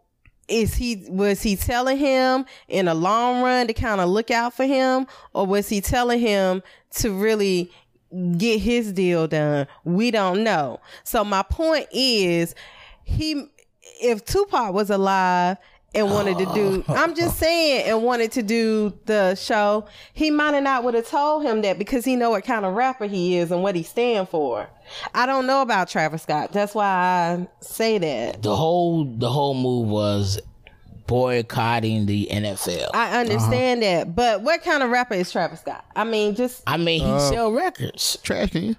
[0.48, 4.54] is he was he telling him in a long run to kind of look out
[4.54, 6.62] for him or was he telling him
[6.92, 7.70] to really
[8.38, 9.66] get his deal done?
[9.84, 10.80] We don't know.
[11.04, 12.54] So my point is
[13.02, 13.46] he
[14.00, 15.56] if Tupac was alive
[15.94, 16.94] and wanted to do oh.
[16.94, 21.08] I'm just saying and wanted to do the show, he might have not would have
[21.08, 23.82] told him that because he know what kind of rapper he is and what he
[23.82, 24.68] stand for.
[25.14, 26.52] I don't know about Travis Scott.
[26.52, 28.42] That's why I say that.
[28.42, 30.40] The whole the whole move was
[31.06, 32.90] boycotting the NFL.
[32.94, 33.98] I, I understand uh-huh.
[33.98, 35.84] that, but what kind of rapper is Travis Scott?
[35.94, 38.76] I mean, just I mean, he uh, sell records, Trash can.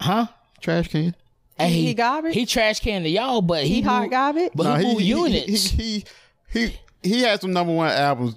[0.00, 0.26] huh?
[0.60, 1.14] Trash can.
[1.58, 2.34] And He- he garbage?
[2.34, 4.52] He trash can to y'all, but he, he hard moved- garbage.
[4.54, 5.70] But No, he, he, moved he, units.
[5.70, 6.04] he,
[6.52, 8.36] he, he, he had some number one albums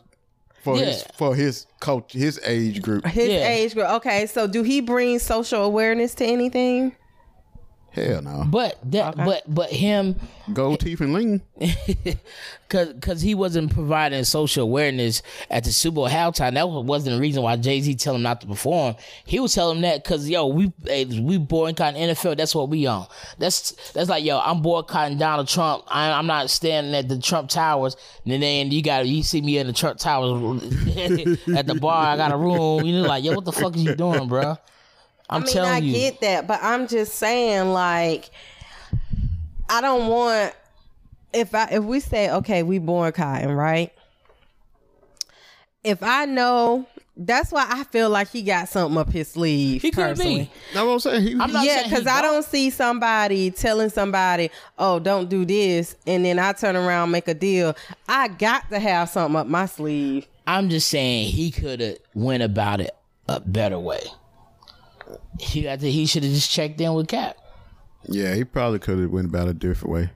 [0.64, 3.06] for his for his coach his age group.
[3.06, 3.48] His Yeah.
[3.50, 3.90] age group.
[3.90, 6.96] Okay, so do he bring social awareness to anything?
[7.94, 8.46] Hell no.
[8.48, 10.16] but that, but but him,
[10.52, 11.42] Gold teeth and lean.
[12.70, 15.22] cause cause he wasn't providing social awareness
[15.52, 16.56] at the Super Bowl halftime.
[16.56, 18.96] That wasn't the reason why Jay Z tell him not to perform.
[19.26, 22.36] He was telling him that cause yo, we hey, we boycotting NFL.
[22.36, 23.06] That's what we on.
[23.38, 25.84] That's that's like yo, I'm boycotting Donald Trump.
[25.88, 27.96] I, I'm not standing at the Trump Towers.
[28.26, 30.64] And then you got you see me in the Trump Towers
[31.56, 32.08] at the bar.
[32.08, 32.86] I got a room.
[32.86, 34.58] You know, like yo, what the fuck is you doing, bro?
[35.30, 35.94] I'm I mean, telling I you.
[35.94, 38.30] get that, but I'm just saying, like,
[39.70, 40.54] I don't want
[41.34, 43.92] if I if we say okay, we born boycotting, right?
[45.84, 49.82] If I know, that's why I feel like he got something up his sleeve.
[49.82, 50.44] he could personally.
[50.44, 50.52] be.
[50.74, 51.22] That's what I'm saying.
[51.24, 52.34] He, I'm not yeah, because I don't.
[52.34, 57.28] don't see somebody telling somebody, "Oh, don't do this," and then I turn around make
[57.28, 57.76] a deal.
[58.08, 60.28] I got to have something up my sleeve.
[60.48, 62.96] I'm just saying he could have went about it
[63.28, 64.04] a better way.
[65.40, 67.38] He got to, he should have just checked in with Cap.
[68.08, 70.10] yeah, he probably could have went about a different way.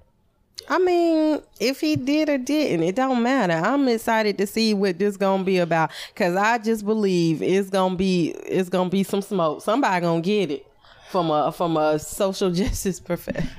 [0.69, 3.53] I mean, if he did or didn't, it don't matter.
[3.53, 7.95] I'm excited to see what this gonna be about because I just believe it's gonna
[7.95, 9.61] be it's gonna be some smoke.
[9.61, 10.67] Somebody gonna get it
[11.09, 13.49] from a from a social justice profession.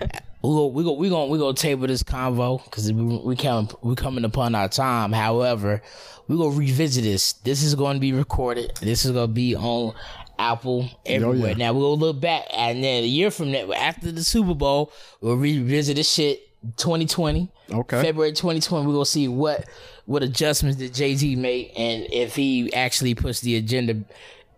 [0.43, 3.71] We go we go we gonna we gonna table this convo because we we come
[3.81, 5.13] we coming upon our time.
[5.13, 5.81] However,
[6.27, 7.33] we gonna revisit this.
[7.33, 8.77] This is going to be recorded.
[8.83, 9.95] This is gonna be on
[10.39, 11.51] Apple oh, everywhere.
[11.51, 11.57] yeah.
[11.57, 15.37] Now we'll look back and then a year from that after the Super Bowl, we'll
[15.37, 16.43] revisit this shit.
[16.77, 18.03] 2020, Okay.
[18.03, 18.85] February 2020.
[18.87, 19.65] We're gonna see what
[20.07, 24.03] what adjustments that Jay Z made and if he actually puts the agenda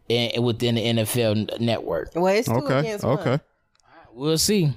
[0.09, 2.12] in, within the NFL network.
[2.14, 2.78] well, it's two Okay.
[2.81, 3.18] against one.
[3.18, 3.39] Okay.
[4.14, 4.72] We'll see.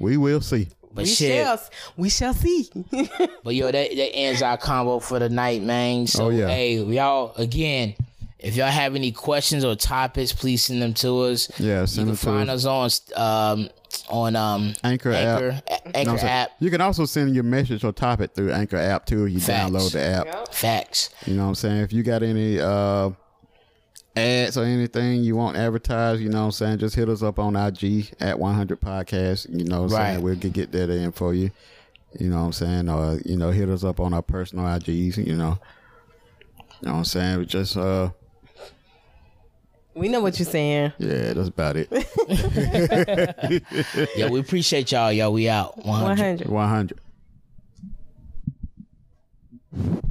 [0.00, 0.66] We will see.
[0.92, 1.60] But We shit, shall
[1.96, 2.68] we shall see.
[3.44, 6.06] But yo, that, that ends our combo for the night, man.
[6.08, 6.48] So Oh, yeah.
[6.48, 7.94] hey, y'all again,
[8.38, 11.48] if y'all have any questions or topics, please send them to us.
[11.58, 12.66] Yeah, send you send can it to find us.
[12.66, 13.68] us on um
[14.10, 15.40] on um Anchor app.
[15.42, 16.26] Anchor, A- Anchor No, sir.
[16.26, 16.50] app.
[16.60, 19.26] You can also send your message or topic through Anchor app too.
[19.26, 19.70] You Facts.
[19.70, 20.54] download the app.
[20.54, 21.10] Facts.
[21.26, 21.80] You know what I'm saying?
[21.82, 23.10] If you got any uh
[24.14, 27.38] ads or anything you want advertised, you know what I'm saying, just hit us up
[27.38, 29.48] on IG at 100 podcast.
[29.50, 30.12] You know what I'm Right.
[30.12, 30.22] saying?
[30.22, 31.50] We'll get, get that in for you.
[32.18, 32.88] You know what I'm saying?
[32.88, 35.58] Or, you know, hit us up on our personal IGs, you know.
[36.80, 37.38] You know what I'm saying?
[37.40, 38.10] We just uh
[39.96, 40.92] we know what you're saying.
[40.98, 41.88] yeah, that's about it.
[44.16, 45.10] yeah, we appreciate y'all.
[45.10, 45.84] Yo, we out.
[45.84, 46.46] 100.
[46.46, 47.00] 100.
[49.72, 50.06] 100.